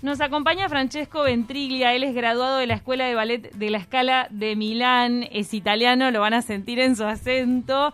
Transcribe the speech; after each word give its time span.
Nos 0.00 0.20
acompaña 0.20 0.68
Francesco 0.68 1.24
Ventriglia, 1.24 1.92
él 1.92 2.04
es 2.04 2.14
graduado 2.14 2.58
de 2.58 2.68
la 2.68 2.74
Escuela 2.74 3.06
de 3.06 3.16
Ballet 3.16 3.50
de 3.50 3.70
la 3.70 3.82
Scala 3.82 4.28
de 4.30 4.54
Milán, 4.54 5.26
es 5.32 5.52
italiano, 5.54 6.12
lo 6.12 6.20
van 6.20 6.34
a 6.34 6.42
sentir 6.42 6.78
en 6.78 6.94
su 6.94 7.02
acento. 7.02 7.92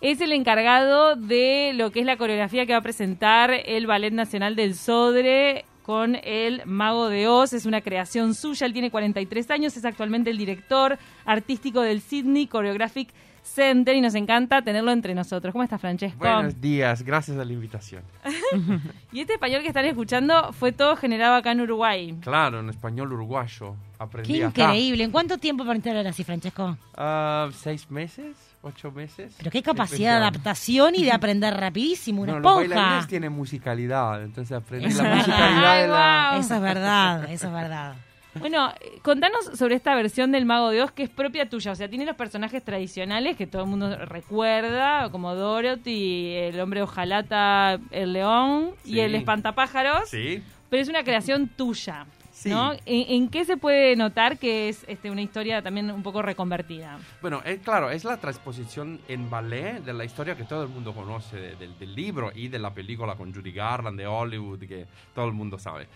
Es 0.00 0.22
el 0.22 0.32
encargado 0.32 1.14
de 1.14 1.72
lo 1.74 1.90
que 1.90 2.00
es 2.00 2.06
la 2.06 2.16
coreografía 2.16 2.64
que 2.64 2.72
va 2.72 2.78
a 2.78 2.82
presentar 2.82 3.50
el 3.52 3.86
Ballet 3.86 4.14
Nacional 4.14 4.56
del 4.56 4.74
Sodre 4.74 5.66
con 5.82 6.16
el 6.24 6.62
Mago 6.64 7.10
de 7.10 7.28
Oz. 7.28 7.52
Es 7.52 7.66
una 7.66 7.82
creación 7.82 8.34
suya, 8.34 8.66
él 8.66 8.72
tiene 8.72 8.90
43 8.90 9.50
años, 9.50 9.76
es 9.76 9.84
actualmente 9.84 10.30
el 10.30 10.38
director 10.38 10.98
artístico 11.26 11.82
del 11.82 12.00
Sydney 12.00 12.46
Choreographic 12.46 13.10
Center 13.42 13.96
y 13.96 14.00
nos 14.00 14.14
encanta 14.14 14.62
tenerlo 14.62 14.92
entre 14.92 15.14
nosotros. 15.14 15.52
¿Cómo 15.52 15.64
estás, 15.64 15.80
Francesco? 15.80 16.18
Buenos 16.18 16.60
días, 16.60 17.02
gracias 17.02 17.36
a 17.38 17.44
la 17.44 17.52
invitación. 17.52 18.02
y 19.12 19.20
este 19.20 19.34
español 19.34 19.62
que 19.62 19.68
están 19.68 19.84
escuchando 19.84 20.52
fue 20.52 20.72
todo 20.72 20.96
generado 20.96 21.34
acá 21.34 21.52
en 21.52 21.60
Uruguay. 21.60 22.16
Claro, 22.20 22.60
en 22.60 22.70
español 22.70 23.12
uruguayo. 23.12 23.74
Aprendí 23.98 24.32
Qué 24.32 24.38
increíble. 24.44 25.04
¿En 25.04 25.10
cuánto 25.10 25.38
tiempo 25.38 25.64
para 25.64 25.78
hablar 25.78 26.06
así, 26.06 26.24
Francesco? 26.24 26.76
Uh, 26.96 27.50
¿Seis 27.52 27.90
meses? 27.90 28.36
¿Ocho 28.62 28.92
meses? 28.92 29.34
Pero 29.38 29.50
qué 29.50 29.62
capacidad 29.62 30.12
de 30.12 30.16
adaptación 30.18 30.94
y 30.94 31.04
de 31.04 31.12
aprender 31.12 31.54
rapidísimo, 31.54 32.22
una 32.22 32.32
no, 32.32 32.38
esponja. 32.38 32.60
Los 32.60 32.68
bailarines 32.68 33.08
tienen 33.08 33.32
musicalidad, 33.32 34.22
entonces 34.22 34.56
aprendí 34.56 34.92
la 34.94 35.16
musicalidad 35.16 35.82
de 35.82 35.88
la... 35.88 36.36
Eso 36.38 36.54
es 36.54 36.60
verdad, 36.60 37.30
eso 37.30 37.46
es 37.48 37.52
verdad. 37.52 37.96
Bueno, 38.38 38.72
contanos 39.02 39.44
sobre 39.54 39.74
esta 39.74 39.94
versión 39.94 40.32
del 40.32 40.46
Mago 40.46 40.70
de 40.70 40.82
Oz 40.82 40.92
que 40.92 41.02
es 41.02 41.10
propia 41.10 41.48
tuya. 41.48 41.72
O 41.72 41.74
sea, 41.74 41.88
tiene 41.88 42.06
los 42.06 42.16
personajes 42.16 42.62
tradicionales 42.64 43.36
que 43.36 43.46
todo 43.46 43.62
el 43.62 43.68
mundo 43.68 43.94
recuerda, 44.06 45.10
como 45.10 45.34
Dorothy, 45.34 46.34
el 46.34 46.60
hombre 46.60 46.82
hojalata, 46.82 47.78
el 47.90 48.14
león 48.14 48.72
y 48.84 49.00
el 49.00 49.14
espantapájaros. 49.14 50.08
Sí. 50.08 50.42
Pero 50.70 50.82
es 50.82 50.88
una 50.88 51.04
creación 51.04 51.48
tuya. 51.48 52.06
¿No? 52.44 52.72
¿En, 52.86 53.28
qué 53.28 53.44
se 53.44 53.56
puede 53.56 53.96
notar 53.96 54.38
que 54.38 54.68
es 54.68 54.84
este, 54.88 55.10
una 55.10 55.22
historia 55.22 55.62
también 55.62 55.90
un 55.90 56.02
poco 56.02 56.22
reconvertida? 56.22 56.98
Bueno, 57.20 57.42
es, 57.44 57.60
claro, 57.60 57.90
es 57.90 58.04
la 58.04 58.16
transposición 58.16 59.00
en 59.08 59.30
ballet 59.30 59.82
de 59.82 59.92
la 59.92 60.04
historia 60.04 60.36
que 60.36 60.44
todo 60.44 60.62
el 60.62 60.68
mundo 60.68 60.92
conoce 60.92 61.56
del 61.56 61.94
libro 61.94 62.32
y 62.34 62.48
de 62.48 62.58
la 62.58 62.72
película 62.72 63.14
con 63.16 63.34
Judy 63.34 63.52
Garland 63.52 63.98
de 63.98 64.06
Hollywood, 64.06 64.60
que 64.60 64.86
todo 65.14 65.26
el 65.26 65.32
mundo 65.32 65.58
sabe. 65.58 65.86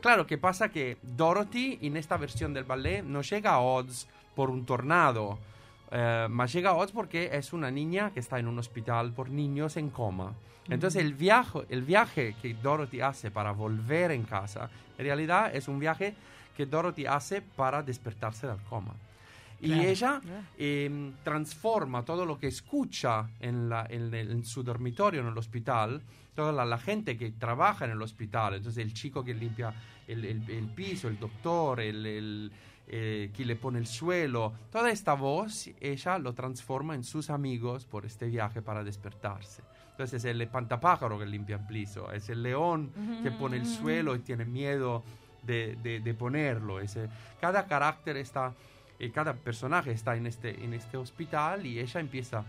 Claro, 0.00 0.26
que 0.26 0.38
pasa 0.38 0.68
que 0.68 0.98
Dorothy 1.02 1.78
en 1.82 1.96
esta 1.96 2.16
versión 2.16 2.54
del 2.54 2.64
ballet 2.64 3.02
no 3.02 3.22
llega 3.22 3.52
a 3.52 3.60
Oz 3.60 4.06
por 4.34 4.50
un 4.50 4.64
tornado, 4.64 5.38
eh, 5.90 6.26
más 6.30 6.52
llega 6.52 6.70
a 6.70 6.74
Oz 6.74 6.92
porque 6.92 7.30
es 7.32 7.52
una 7.52 7.70
niña 7.70 8.10
que 8.12 8.20
está 8.20 8.38
en 8.38 8.48
un 8.48 8.58
hospital 8.58 9.12
por 9.12 9.30
niños 9.30 9.76
en 9.76 9.90
coma. 9.90 10.34
Entonces 10.68 11.02
el 11.02 11.14
viaje, 11.14 11.60
el 11.70 11.82
viaje 11.82 12.36
que 12.42 12.52
Dorothy 12.54 13.00
hace 13.00 13.30
para 13.30 13.52
volver 13.52 14.10
en 14.10 14.24
casa, 14.24 14.68
en 14.98 15.04
realidad 15.04 15.54
es 15.54 15.66
un 15.66 15.78
viaje 15.78 16.14
que 16.56 16.66
Dorothy 16.66 17.06
hace 17.06 17.40
para 17.40 17.82
despertarse 17.82 18.46
del 18.46 18.58
coma. 18.68 18.94
Y 19.60 19.72
ella 19.72 20.20
em, 20.56 21.14
transforma 21.24 22.04
todo 22.04 22.24
lo 22.24 22.38
que 22.38 22.46
escucha 22.46 23.28
en, 23.40 23.68
la, 23.68 23.86
en, 23.88 24.44
su 24.44 24.62
dormitorio 24.62 25.20
en 25.20 25.26
el 25.26 25.38
hospital, 25.38 26.00
toda 26.34 26.64
la, 26.64 26.78
gente 26.78 27.16
que 27.16 27.32
trabaja 27.32 27.84
en 27.84 27.92
el 27.92 28.02
hospital, 28.02 28.54
entonces 28.54 28.84
el 28.84 28.94
chico 28.94 29.24
que 29.24 29.34
limpia 29.34 29.74
el, 30.06 30.24
el 30.24 30.68
piso, 30.68 31.08
el 31.08 31.18
doctor, 31.18 31.80
el, 31.80 32.52
eh, 32.90 33.30
quien 33.34 33.48
le 33.48 33.56
pone 33.56 33.78
el 33.78 33.86
suelo, 33.86 34.54
toda 34.72 34.90
esta 34.90 35.12
voz 35.12 35.68
ella 35.78 36.18
lo 36.18 36.32
transforma 36.32 36.94
en 36.94 37.04
sus 37.04 37.28
amigos 37.28 37.84
por 37.84 38.06
este 38.06 38.26
viaje 38.26 38.62
para 38.62 38.82
despertarse. 38.82 39.62
Entonces 39.90 40.24
es 40.24 40.30
el 40.30 40.40
espantapájaro 40.40 41.18
que 41.18 41.26
limpia 41.26 41.56
el 41.56 41.66
piso, 41.66 42.10
es 42.12 42.30
el 42.30 42.42
león 42.42 42.90
que 43.22 43.30
pone 43.30 43.58
el 43.58 43.66
suelo 43.66 44.16
y 44.16 44.20
tiene 44.20 44.46
miedo 44.46 45.02
de, 45.42 45.76
de, 46.02 46.14
ponerlo. 46.14 46.80
Ese, 46.80 47.10
cada 47.40 47.66
carácter 47.66 48.16
está, 48.16 48.54
eh, 48.98 49.10
cada 49.10 49.34
personaje 49.34 49.90
está 49.90 50.16
en 50.16 50.26
este, 50.26 50.64
en 50.64 50.72
este 50.72 50.96
hospital 50.96 51.66
y 51.66 51.80
ella 51.80 52.00
empieza 52.00 52.44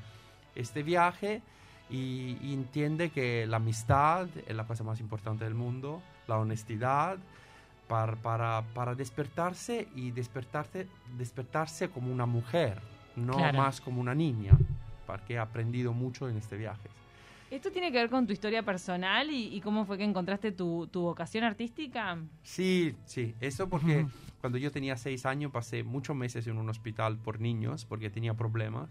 este 0.55 0.83
viaje 0.83 1.41
y, 1.89 2.37
y, 2.41 2.53
entiende 2.53 3.09
que 3.09 3.45
la 3.45 3.57
amistad 3.57 4.27
es 4.47 4.55
la 4.55 4.65
cosa 4.65 4.85
más 4.85 5.01
importante 5.01 5.43
del 5.43 5.55
mundo, 5.55 6.01
la 6.27 6.37
honestidad, 6.37 7.17
para, 7.89 8.15
para, 8.15 8.63
para 8.75 8.95
despertarse 8.95 9.87
y 9.95 10.11
despertarse, 10.11 10.87
despertarse 11.17 11.89
como 11.89 12.13
una 12.13 12.27
mujer, 12.27 12.79
no 13.15 13.37
más 13.51 13.81
como 13.81 13.99
una 13.99 14.13
niña, 14.13 14.57
porque 15.07 15.33
he 15.33 15.39
aprendido 15.39 15.91
mucho 15.91 16.29
en 16.29 16.37
este 16.37 16.55
viaje. 16.55 16.87
¿Esto 17.49 17.71
tiene 17.71 17.91
que 17.91 17.97
ver 17.97 18.11
con 18.11 18.27
tu 18.27 18.31
historia 18.31 18.61
personal 18.61 19.31
y, 19.31 19.59
cómo 19.61 19.85
fue 19.85 19.97
que 19.97 20.03
encontraste 20.03 20.51
tu, 20.51 20.87
vocación 20.93 21.43
artística? 21.43 22.19
Sí, 22.43 22.95
sí, 23.05 23.33
eso 23.41 23.67
porque 23.67 24.05
cuando 24.39 24.59
yo 24.59 24.71
tenía 24.71 24.95
seis 24.95 25.25
años 25.25 25.51
pasé 25.51 25.83
muchos 25.83 26.15
meses 26.15 26.45
en 26.45 26.59
un 26.59 26.69
hospital 26.69 27.17
por 27.17 27.41
niños 27.41 27.85
porque 27.85 28.11
tenía 28.11 28.35
problemas 28.35 28.87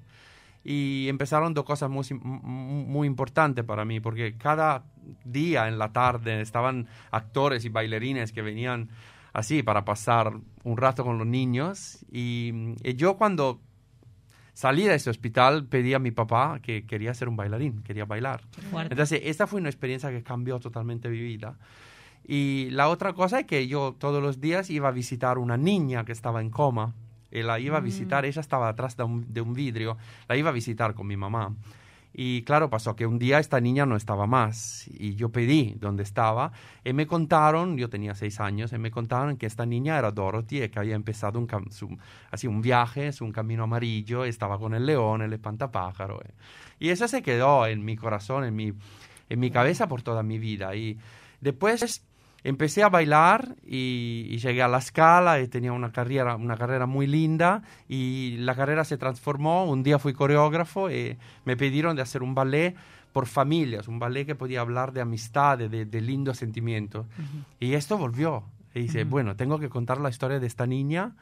y 0.71 1.09
empezaron 1.09 1.55
dos 1.55 1.65
cosas 1.65 1.89
muy, 1.89 2.05
muy 2.13 3.07
importantes 3.07 3.65
para 3.65 3.87
mí 3.87 4.01
porque 4.01 4.37
cada 4.37 4.85
día 5.25 5.67
en 5.67 5.79
la 5.79 5.95
tarde 5.95 6.43
estaban 6.43 6.89
actores 7.11 7.65
y 7.65 7.71
bailarines 7.71 8.33
que 8.33 8.43
venían 8.43 8.91
así 9.33 9.63
para 9.63 9.87
pasar 9.87 10.35
un 10.65 10.77
rato 10.77 11.05
con 11.05 11.17
los 11.17 11.27
niños 11.27 12.05
y 12.13 12.53
yo 12.97 13.17
cuando 13.17 13.63
salí 14.53 14.83
de 14.83 14.97
ese 14.97 15.09
hospital, 15.09 15.65
pedí 15.65 15.95
a 15.95 15.99
mi 15.99 16.11
papá 16.11 16.61
que 16.61 16.85
quería 16.85 17.15
ser 17.15 17.31
un 17.31 17.37
bailarín, 17.37 17.83
quería 17.83 18.05
bailar. 18.05 18.43
Entonces, 18.91 19.23
esta 19.25 19.47
fue 19.47 19.61
una 19.61 19.71
experiencia 19.71 20.11
que 20.11 20.23
cambió 20.23 20.61
totalmente 20.61 21.09
mi 21.09 21.21
vida. 21.21 21.57
Y 22.25 22.69
la 22.73 22.89
otra 22.89 23.15
cosa 23.15 23.41
es 23.41 23.47
que 23.47 23.69
yo 23.69 23.97
todos 23.99 24.23
los 24.23 24.39
días 24.39 24.69
iba 24.69 24.89
a 24.89 24.91
visitar 24.91 25.39
una 25.39 25.57
niña 25.57 26.05
que 26.05 26.13
estaba 26.13 26.43
en 26.43 26.51
coma. 26.51 26.95
Y 27.31 27.43
la 27.43 27.59
iba 27.59 27.79
a 27.79 27.81
mm. 27.81 27.85
visitar, 27.85 28.25
ella 28.25 28.41
estaba 28.41 28.69
atrás 28.69 28.97
de 28.97 29.05
un, 29.05 29.33
de 29.33 29.41
un 29.41 29.55
vidrio, 29.55 29.97
la 30.29 30.37
iba 30.37 30.51
a 30.51 30.53
visitar 30.53 30.95
con 30.95 31.07
mi 31.07 31.17
mamá. 31.17 31.55
Y 32.13 32.43
claro, 32.43 32.71
pasó 32.71 32.97
que 32.97 33.07
un 33.07 33.19
día 33.19 33.39
esta 33.39 33.61
niña 33.61 33.87
no 33.87 33.95
estaba 33.95 34.27
más 34.27 34.89
y 34.89 35.15
yo 35.15 35.29
pedí 35.29 35.75
dónde 35.79 36.03
estaba 36.03 36.53
y 36.85 36.93
me 36.93 37.07
contaron, 37.07 37.77
yo 37.77 37.89
tenía 37.91 38.15
seis 38.15 38.41
años, 38.41 38.73
y 38.73 38.79
me 38.79 38.91
contaron 38.91 39.37
que 39.37 39.47
esta 39.47 39.67
niña 39.67 39.99
era 39.99 40.11
Dorothy 40.11 40.63
y 40.63 40.69
que 40.69 40.79
había 40.79 40.97
empezado 40.97 41.39
un, 41.39 42.01
así 42.31 42.47
un 42.47 42.63
viaje, 42.63 43.11
un 43.21 43.31
camino 43.31 43.65
amarillo, 43.65 44.25
estaba 44.25 44.59
con 44.59 44.75
el 44.75 44.87
león, 44.87 45.23
el 45.23 45.33
espantapájaro. 45.33 46.21
Eh. 46.25 46.33
Y 46.81 46.89
eso 46.89 47.07
se 47.09 47.23
quedó 47.23 47.67
en 47.67 47.85
mi 47.85 47.97
corazón, 47.97 48.45
en 48.45 48.57
mi, 48.57 48.73
en 49.29 49.41
mi 49.41 49.51
cabeza 49.51 49.87
por 49.87 50.03
toda 50.03 50.23
mi 50.23 50.39
vida. 50.39 50.75
Y 50.75 50.99
después 51.41 52.08
empecé 52.45 52.83
a 52.83 52.89
bailar 52.89 53.57
y, 53.67 54.37
llegué 54.39 54.63
a 54.63 54.69
la 54.69 54.79
escala 54.79 55.41
y 55.41 55.49
tenía 55.49 55.73
una 55.73 55.93
carrera, 55.93 56.37
una 56.37 56.57
carrera 56.57 56.87
muy 56.87 57.07
linda 57.07 57.63
y 57.89 58.37
la 58.39 58.55
carrera 58.55 58.85
se 58.85 58.97
transformó. 58.97 59.65
Un 59.65 59.83
día 59.83 59.99
fui 59.99 60.13
coreógrafo 60.13 60.91
y 60.91 61.17
me 61.45 61.57
pidieron 61.57 61.97
de 61.97 62.03
hacer 62.03 62.23
un 62.23 62.35
ballet 62.35 62.75
por 63.13 63.27
familias, 63.27 63.89
un 63.89 63.99
ballet 63.99 64.27
que 64.27 64.35
podía 64.35 64.61
hablar 64.61 64.93
de 64.93 65.01
amistad, 65.01 65.59
de, 65.59 65.69
de 65.69 66.01
lindos 66.01 66.39
sentimientos. 66.39 67.07
Y 67.59 67.75
esto 67.75 67.99
volvió. 67.99 68.45
Y 68.75 68.83
dice, 68.83 69.05
bueno, 69.05 69.35
tengo 69.35 69.59
que 69.59 69.69
contar 69.69 69.99
la 69.99 70.11
historia 70.11 70.39
de 70.39 70.47
esta 70.47 70.67
niña 70.67 71.15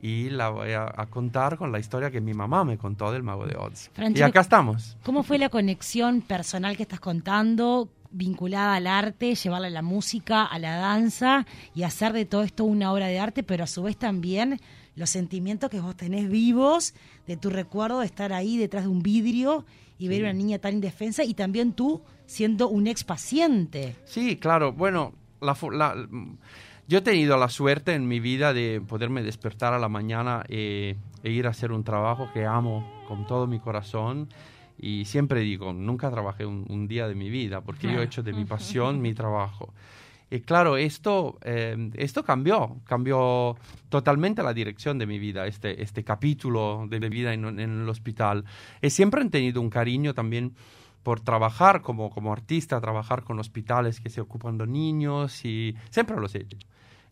y 0.00 0.30
la 0.30 0.50
voy 0.50 0.72
a, 0.72 0.92
contar 1.10 1.56
con 1.56 1.72
la 1.72 1.78
historia 1.78 2.10
que 2.10 2.20
mi 2.20 2.32
mamá 2.32 2.64
me 2.64 2.78
contó 2.78 3.10
del 3.10 3.22
mago 3.22 3.46
de 3.46 3.56
Oz. 3.56 3.90
y 4.14 4.22
acá 4.22 4.40
estamos. 4.40 4.96
¿Cómo 5.02 5.22
fue 5.22 5.38
la 5.38 5.48
conexión 5.48 6.20
personal 6.20 6.76
que 6.76 6.84
estás 6.84 7.00
contando 7.00 7.88
vinculada 8.10 8.74
al 8.74 8.86
arte, 8.86 9.34
llevarla 9.34 9.68
a 9.68 9.70
la 9.70 9.82
música, 9.82 10.44
a 10.44 10.58
la 10.58 10.76
danza 10.76 11.46
y 11.74 11.82
hacer 11.82 12.12
de 12.12 12.24
todo 12.24 12.42
esto 12.42 12.64
una 12.64 12.92
obra 12.92 13.06
de 13.06 13.18
arte, 13.18 13.42
pero 13.42 13.64
a 13.64 13.66
su 13.66 13.82
vez 13.82 13.96
también 13.96 14.60
los 14.94 15.10
sentimientos 15.10 15.70
que 15.70 15.80
vos 15.80 15.96
tenés 15.96 16.28
vivos 16.28 16.94
de 17.26 17.36
tu 17.36 17.50
recuerdo 17.50 18.00
de 18.00 18.06
estar 18.06 18.32
ahí 18.32 18.56
detrás 18.56 18.84
de 18.84 18.90
un 18.90 19.02
vidrio 19.02 19.64
y 19.98 20.08
ver 20.08 20.22
a 20.22 20.24
una 20.24 20.32
niña 20.32 20.58
tan 20.58 20.74
indefensa 20.74 21.24
y 21.24 21.34
también 21.34 21.72
tú 21.72 22.02
siendo 22.26 22.68
un 22.68 22.86
ex 22.86 23.04
paciente. 23.04 23.96
Sí, 24.04 24.36
claro. 24.36 24.72
Bueno, 24.72 25.12
yo 26.88 26.98
he 26.98 27.02
tenido 27.02 27.36
la 27.36 27.48
suerte 27.48 27.94
en 27.94 28.06
mi 28.06 28.20
vida 28.20 28.52
de 28.52 28.80
poderme 28.86 29.22
despertar 29.22 29.72
a 29.72 29.78
la 29.78 29.88
mañana 29.88 30.44
eh, 30.48 30.96
e 31.22 31.30
ir 31.30 31.46
a 31.46 31.50
hacer 31.50 31.72
un 31.72 31.84
trabajo 31.84 32.30
que 32.32 32.44
amo 32.44 33.04
con 33.06 33.26
todo 33.26 33.46
mi 33.46 33.60
corazón 33.60 34.28
y 34.78 35.04
siempre 35.04 35.40
digo, 35.40 35.72
nunca 35.72 36.10
trabajé 36.10 36.46
un, 36.46 36.88
día 36.88 37.08
de 37.08 37.14
mi 37.14 37.30
vida 37.30 37.60
porque 37.60 37.92
yo 37.92 38.00
he 38.00 38.04
hecho 38.04 38.22
de 38.22 38.32
mi 38.32 38.44
pasión 38.44 39.00
mi 39.00 39.12
trabajo. 39.12 39.74
Y 40.30 40.40
claro, 40.40 40.76
esto, 40.76 41.38
eh, 41.42 41.90
esto 41.94 42.22
cambió, 42.22 42.76
cambió 42.84 43.56
totalmente 43.88 44.42
la 44.42 44.52
dirección 44.52 44.98
de 44.98 45.06
mi 45.06 45.18
vida, 45.18 45.46
este, 45.46 45.82
este 45.82 46.04
capítulo 46.04 46.86
de 46.88 47.00
mi 47.00 47.08
vida 47.08 47.32
en, 47.32 47.44
en 47.58 47.80
el 47.82 47.88
hospital. 47.88 48.44
Y 48.82 48.90
siempre 48.90 49.22
he 49.22 49.30
tenido 49.30 49.60
un 49.60 49.70
cariño 49.70 50.14
también 50.14 50.54
por 51.02 51.20
trabajar 51.20 51.80
como, 51.80 52.10
como 52.10 52.32
artista, 52.32 52.80
trabajar 52.80 53.24
con 53.24 53.38
hospitales 53.38 54.00
que 54.00 54.10
se 54.10 54.20
ocupan 54.20 54.58
de 54.58 54.66
niños 54.66 55.44
y 55.44 55.74
siempre 55.90 56.16
lo 56.16 56.26
he 56.26 56.38
hecho. 56.38 56.58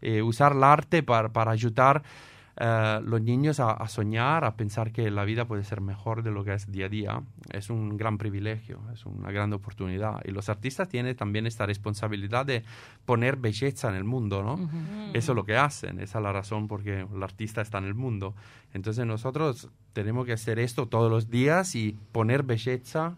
Eh, 0.02 0.20
usar 0.20 0.52
el 0.52 0.62
arte 0.62 1.02
para, 1.02 1.30
para 1.30 1.52
ayudar 1.52 2.02
eh, 2.58 3.00
los 3.04 3.20
niños 3.20 3.60
a, 3.60 3.72
a, 3.72 3.86
soñar, 3.86 4.44
a 4.44 4.56
pensar 4.56 4.90
que 4.90 5.10
la 5.10 5.24
vida 5.24 5.44
puede 5.44 5.62
ser 5.62 5.82
mejor 5.82 6.22
de 6.22 6.30
lo 6.30 6.42
que 6.42 6.54
es 6.54 6.70
día 6.72 6.86
a 6.86 6.88
día, 6.88 7.22
es 7.52 7.68
un 7.68 7.98
gran 7.98 8.16
privilegio, 8.16 8.80
es 8.94 9.04
una 9.04 9.30
gran 9.30 9.52
oportunidad. 9.52 10.22
Y 10.24 10.30
los 10.30 10.48
artistas 10.48 10.88
tienen 10.88 11.14
también 11.16 11.46
esta 11.46 11.66
responsabilidad 11.66 12.46
de 12.46 12.64
poner 13.04 13.36
belleza 13.36 13.90
en 13.90 13.96
el 13.96 14.04
mundo, 14.04 14.42
¿no? 14.42 14.70
Eso 15.12 15.32
es 15.32 15.36
lo 15.36 15.44
que 15.44 15.56
hacen, 15.56 16.00
esa 16.00 16.18
es 16.18 16.22
la 16.22 16.32
razón 16.32 16.66
por 16.66 16.82
qué 16.82 17.06
el 17.12 17.22
artista 17.22 17.60
está 17.60 17.76
en 17.76 17.84
el 17.84 17.94
mundo. 17.94 18.34
Entonces 18.72 19.04
nosotros 19.04 19.68
tenemos 19.92 20.24
que 20.24 20.32
hacer 20.32 20.58
esto 20.58 20.86
todos 20.86 21.10
los 21.10 21.28
días 21.28 21.74
y 21.74 21.98
poner 22.12 22.42
belleza 22.42 23.16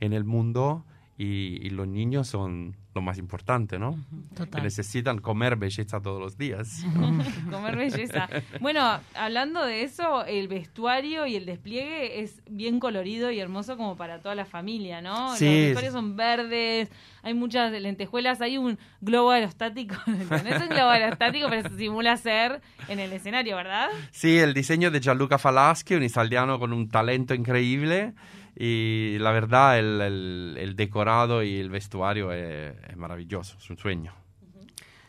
en 0.00 0.12
el 0.12 0.24
mundo 0.24 0.84
y, 1.18 1.66
y 1.66 1.70
los 1.70 1.86
niños 1.86 2.28
son 2.28 2.76
lo 2.94 3.00
más 3.00 3.18
importante, 3.18 3.78
¿no? 3.78 3.98
Total. 4.34 4.50
Que 4.50 4.60
necesitan 4.60 5.18
comer 5.18 5.56
belleza 5.56 6.00
todos 6.00 6.20
los 6.20 6.36
días. 6.36 6.84
comer 7.50 7.76
belleza. 7.76 8.28
Bueno, 8.60 9.00
hablando 9.14 9.64
de 9.64 9.82
eso, 9.82 10.24
el 10.26 10.48
vestuario 10.48 11.26
y 11.26 11.36
el 11.36 11.46
despliegue 11.46 12.20
es 12.20 12.42
bien 12.50 12.80
colorido 12.80 13.30
y 13.30 13.40
hermoso 13.40 13.76
como 13.76 13.96
para 13.96 14.20
toda 14.20 14.34
la 14.34 14.44
familia, 14.44 15.00
¿no? 15.00 15.34
Sí. 15.36 15.46
Los 15.46 15.54
vestuarios 15.54 15.92
son 15.94 16.16
verdes, 16.16 16.90
hay 17.22 17.34
muchas 17.34 17.72
lentejuelas, 17.72 18.40
hay 18.42 18.58
un 18.58 18.78
globo 19.00 19.30
aerostático, 19.30 19.94
no 20.06 20.36
es 20.36 20.62
un 20.62 20.68
globo 20.68 20.90
aerostático, 20.90 21.46
pero 21.48 21.68
se 21.68 21.76
simula 21.76 22.16
ser 22.16 22.60
en 22.88 22.98
el 22.98 23.12
escenario, 23.12 23.56
¿verdad? 23.56 23.88
Sí, 24.10 24.38
el 24.38 24.52
diseño 24.52 24.90
de 24.90 25.00
Gianluca 25.00 25.38
Falaschi, 25.38 25.94
un 25.94 26.02
italiano 26.02 26.58
con 26.58 26.72
un 26.72 26.88
talento 26.88 27.32
increíble. 27.32 28.12
Y 28.56 29.16
la 29.18 29.32
verdad, 29.32 29.78
el, 29.78 30.00
el, 30.00 30.56
el 30.58 30.76
decorado 30.76 31.42
y 31.42 31.58
el 31.58 31.70
vestuario 31.70 32.32
es, 32.32 32.74
es, 32.88 32.96
maravilloso, 32.96 33.56
es 33.58 33.70
un 33.70 33.78
sueño. 33.78 34.12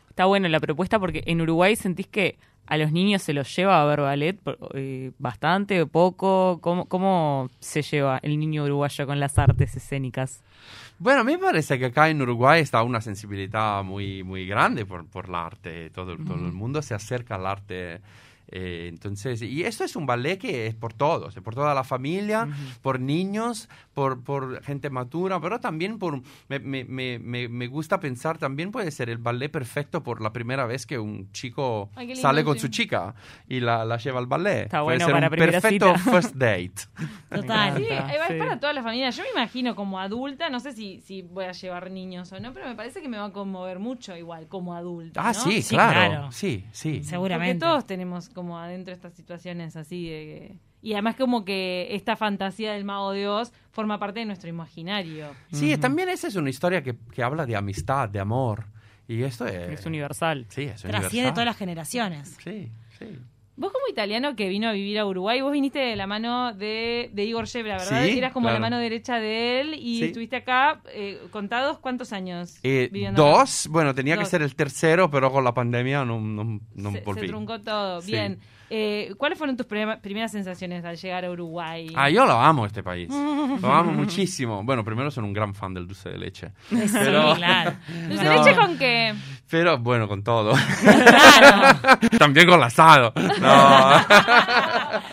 Está 0.08 0.26
bueno 0.26 0.48
la 0.48 0.60
propuesta 0.60 0.98
porque 0.98 1.22
en 1.26 1.40
Uruguay 1.40 1.76
sentís 1.76 2.06
que 2.06 2.38
a 2.66 2.78
los 2.78 2.92
niños 2.92 3.22
se 3.22 3.34
los 3.34 3.54
lleva 3.54 3.82
a 3.82 3.84
ver 3.84 4.00
ballet 4.00 4.40
eh, 4.72 5.12
bastante, 5.18 5.84
poco. 5.86 6.58
¿Cómo, 6.62 6.86
¿Cómo 6.86 7.50
se 7.60 7.82
lleva 7.82 8.18
el 8.22 8.38
niño 8.38 8.64
uruguayo 8.64 9.06
con 9.06 9.20
las 9.20 9.38
artes 9.38 9.76
escénicas? 9.76 10.42
Bueno, 10.98 11.20
a 11.20 11.24
mí 11.24 11.32
me 11.32 11.38
parece 11.38 11.78
que 11.78 11.86
acá 11.86 12.08
en 12.08 12.22
Uruguay 12.22 12.62
está 12.62 12.82
una 12.82 13.00
sensibilidad 13.00 13.82
muy, 13.82 14.22
muy 14.22 14.46
grande 14.46 14.86
por, 14.86 15.06
por 15.06 15.26
el 15.26 15.34
arte. 15.34 15.90
Todo, 15.90 16.16
todo 16.16 16.36
el 16.36 16.52
mundo 16.52 16.80
se 16.80 16.94
acerca 16.94 17.34
al 17.34 17.46
arte. 17.46 18.00
Eh, 18.56 18.86
entonces, 18.88 19.42
y 19.42 19.64
esto 19.64 19.82
es 19.82 19.96
un 19.96 20.06
ballet 20.06 20.38
que 20.38 20.68
es 20.68 20.76
por 20.76 20.92
todos, 20.92 21.34
por 21.34 21.56
toda 21.56 21.74
la 21.74 21.82
familia, 21.82 22.44
uh 22.44 22.52
-huh. 22.52 22.78
por 22.82 23.00
niños, 23.00 23.68
por, 23.94 24.22
por 24.22 24.62
gente 24.62 24.90
madura, 24.90 25.40
pero 25.40 25.58
también 25.58 25.98
por, 25.98 26.22
me, 26.48 26.60
me, 26.60 26.84
me, 26.84 27.18
me, 27.48 27.66
gusta 27.66 27.98
pensar, 27.98 28.38
también 28.38 28.70
puede 28.70 28.92
ser 28.92 29.10
el 29.10 29.18
ballet 29.18 29.50
perfecto 29.50 30.04
por 30.04 30.20
la 30.20 30.32
primera 30.32 30.66
vez 30.66 30.86
que 30.86 31.00
un 31.00 31.32
chico 31.32 31.90
Ay, 31.96 32.14
sale 32.14 32.44
con 32.44 32.54
sí. 32.54 32.60
su 32.60 32.68
chica 32.68 33.16
y 33.48 33.58
la, 33.58 33.84
la 33.84 33.96
lleva 33.96 34.20
al 34.20 34.26
ballet. 34.28 34.66
Está 34.66 34.84
puede 34.84 34.98
bueno 34.98 35.06
ser 35.06 35.14
para 35.14 35.26
un 35.26 35.50
perfecto 35.50 35.96
cita. 35.98 36.10
first 36.12 36.34
date. 36.36 36.74
Total. 37.34 37.76
Sí, 37.76 37.86
es 37.90 38.28
sí. 38.28 38.34
para 38.38 38.60
toda 38.60 38.72
la 38.72 38.84
familia. 38.84 39.10
Yo 39.10 39.24
me 39.24 39.30
imagino 39.30 39.74
como 39.74 39.98
adulta, 39.98 40.48
no 40.48 40.60
sé 40.60 40.72
si, 40.74 41.00
si 41.00 41.22
voy 41.22 41.46
a 41.46 41.52
llevar 41.52 41.90
niños 41.90 42.30
o 42.32 42.38
no, 42.38 42.52
pero 42.52 42.68
me 42.68 42.76
parece 42.76 43.02
que 43.02 43.08
me 43.08 43.16
va 43.18 43.24
a 43.26 43.32
conmover 43.32 43.80
mucho 43.80 44.16
igual 44.16 44.46
como 44.46 44.74
adulta. 44.74 45.20
Ah, 45.24 45.32
¿no? 45.32 45.40
sí, 45.40 45.60
Sí, 45.60 45.74
claro. 45.74 45.92
claro. 46.10 46.30
Sí, 46.32 46.64
sí. 46.70 46.90
Porque 46.92 47.04
Seguramente. 47.08 47.66
todos 47.66 47.84
tenemos 47.84 48.28
como 48.28 48.43
adentro 48.52 48.92
estas 48.92 49.14
situaciones 49.14 49.76
así 49.76 50.08
de... 50.08 50.58
Y 50.82 50.92
además 50.92 51.16
como 51.16 51.46
que 51.46 51.88
esta 51.92 52.14
fantasía 52.14 52.74
del 52.74 52.84
mago 52.84 53.12
de 53.12 53.26
Oz 53.26 53.52
forma 53.70 53.98
parte 53.98 54.20
de 54.20 54.26
nuestro 54.26 54.50
imaginario. 54.50 55.28
Sí, 55.50 55.78
también 55.78 56.10
esa 56.10 56.28
es 56.28 56.36
una 56.36 56.50
historia 56.50 56.82
que, 56.82 56.94
que 57.10 57.22
habla 57.22 57.46
de 57.46 57.56
amistad, 57.56 58.08
de 58.10 58.20
amor. 58.20 58.66
Y 59.08 59.22
esto 59.22 59.46
es... 59.46 59.80
Es 59.80 59.86
universal. 59.86 60.44
Sí, 60.50 60.64
es 60.64 60.82
Trasciende 60.82 60.98
universal. 61.08 61.32
todas 61.32 61.46
las 61.46 61.56
generaciones. 61.56 62.36
Sí, 62.44 62.70
sí. 62.98 63.18
Vos 63.56 63.72
como 63.72 63.84
italiano 63.88 64.34
que 64.34 64.48
vino 64.48 64.68
a 64.68 64.72
vivir 64.72 64.98
a 64.98 65.06
Uruguay, 65.06 65.40
vos 65.40 65.52
viniste 65.52 65.78
de 65.78 65.94
la 65.94 66.08
mano 66.08 66.52
de, 66.54 67.10
de 67.12 67.24
Igor 67.24 67.46
Shebra, 67.46 67.78
¿verdad? 67.78 68.04
Sí, 68.04 68.18
Eras 68.18 68.32
como 68.32 68.46
claro. 68.46 68.56
la 68.56 68.60
mano 68.60 68.78
derecha 68.78 69.20
de 69.20 69.60
él 69.60 69.74
y 69.74 69.98
Sí. 70.00 70.04
estuviste 70.06 70.34
acá, 70.36 70.80
eh, 70.92 71.20
contados, 71.30 71.78
¿cuántos 71.78 72.12
años 72.12 72.58
Eh, 72.64 72.88
viviendo 72.90 73.22
acá? 73.24 73.38
dos, 73.40 73.68
bueno, 73.70 73.94
tenía 73.94 74.16
Dos. 74.16 74.24
que 74.24 74.30
ser 74.30 74.42
el 74.42 74.56
tercero, 74.56 75.08
pero 75.08 75.30
con 75.30 75.44
la 75.44 75.54
pandemia 75.54 76.04
no, 76.04 76.20
no, 76.20 76.60
no 76.74 76.90
se, 76.90 76.98
se 76.98 77.04
volví. 77.04 77.26
truncó 77.28 77.60
todo. 77.60 78.00
Sí. 78.02 78.10
Bien. 78.10 78.40
Eh, 78.76 79.14
¿Cuáles 79.16 79.38
fueron 79.38 79.56
tus 79.56 79.66
primeras 79.66 80.32
sensaciones 80.32 80.84
al 80.84 80.96
llegar 80.96 81.24
a 81.24 81.30
Uruguay? 81.30 81.86
Ah, 81.94 82.10
yo 82.10 82.26
lo 82.26 82.32
amo 82.32 82.66
este 82.66 82.82
país. 82.82 83.08
Lo 83.62 83.72
amo 83.72 83.92
muchísimo. 83.92 84.64
Bueno, 84.64 84.82
primero 84.84 85.12
soy 85.12 85.22
un 85.22 85.32
gran 85.32 85.54
fan 85.54 85.72
del 85.74 85.86
dulce 85.86 86.08
de 86.08 86.18
leche. 86.18 86.48
Sí, 86.68 86.76
Pero- 86.92 87.34
claro. 87.36 87.74
¿Dulce 88.08 88.24
No. 88.24 88.30
de 88.30 88.36
leche 88.38 88.56
con 88.56 88.76
qué? 88.76 89.14
Pero 89.48 89.78
bueno, 89.78 90.08
con 90.08 90.24
todo. 90.24 90.54
Claro. 90.82 91.78
También 92.18 92.46
con 92.48 92.56
el 92.58 92.64
asado. 92.64 93.12
No. 93.40 93.90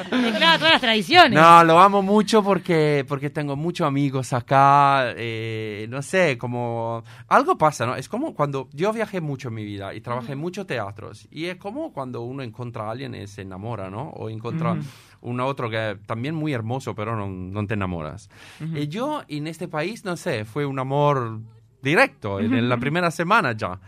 Mezclaba 0.12 0.58
todas 0.58 0.74
las 0.74 0.82
tradiciones. 0.82 1.32
No, 1.40 1.64
lo 1.64 1.80
amo 1.80 2.02
mucho 2.02 2.44
porque, 2.44 3.06
porque 3.08 3.30
tengo 3.30 3.56
muchos 3.56 3.88
amigos 3.88 4.34
acá. 4.34 5.14
eh, 5.16 5.86
no 5.90 6.02
sé, 6.02 6.38
como. 6.38 7.04
Algo 7.28 7.58
pasa, 7.58 7.86
¿no? 7.86 7.96
Es 7.96 8.08
como 8.10 8.34
cuando. 8.34 8.68
Yo 8.74 8.92
viajé 8.94 9.22
mucho 9.22 9.50
en 9.50 9.54
mi 9.56 9.64
vida 9.64 9.94
y 9.94 10.02
trabajé 10.02 10.34
en 10.34 10.40
muchos 10.40 10.66
teatros. 10.68 11.28
Y 11.32 11.46
es 11.46 11.58
como 11.58 11.92
cuando 11.94 12.22
uno 12.22 12.44
encuentra 12.44 12.86
a 12.88 12.92
alguien 12.92 13.16
y 13.16 13.28
se 13.28 13.42
enamora, 13.42 13.90
¿no? 13.90 14.10
O 14.10 14.30
encuentra 14.30 14.74
Ujú. 14.74 14.82
un 15.22 15.40
otro 15.40 15.70
que 15.70 15.92
es 15.92 16.02
también 16.06 16.36
muy 16.36 16.54
hermoso, 16.54 16.96
pero 16.96 17.16
no, 17.16 17.28
no 17.28 17.68
te 17.68 17.74
enamoras. 17.76 18.30
Y 18.76 18.88
yo 18.88 19.24
en 19.28 19.48
este 19.48 19.68
país, 19.68 20.06
no 20.06 20.18
sé, 20.18 20.46
fue 20.46 20.66
un 20.66 20.80
amor 20.80 21.40
directo, 21.82 22.40
en, 22.40 22.54
en 22.54 22.70
la 22.70 22.78
primera 22.78 23.10
semana 23.12 23.54
ya. 23.54 23.80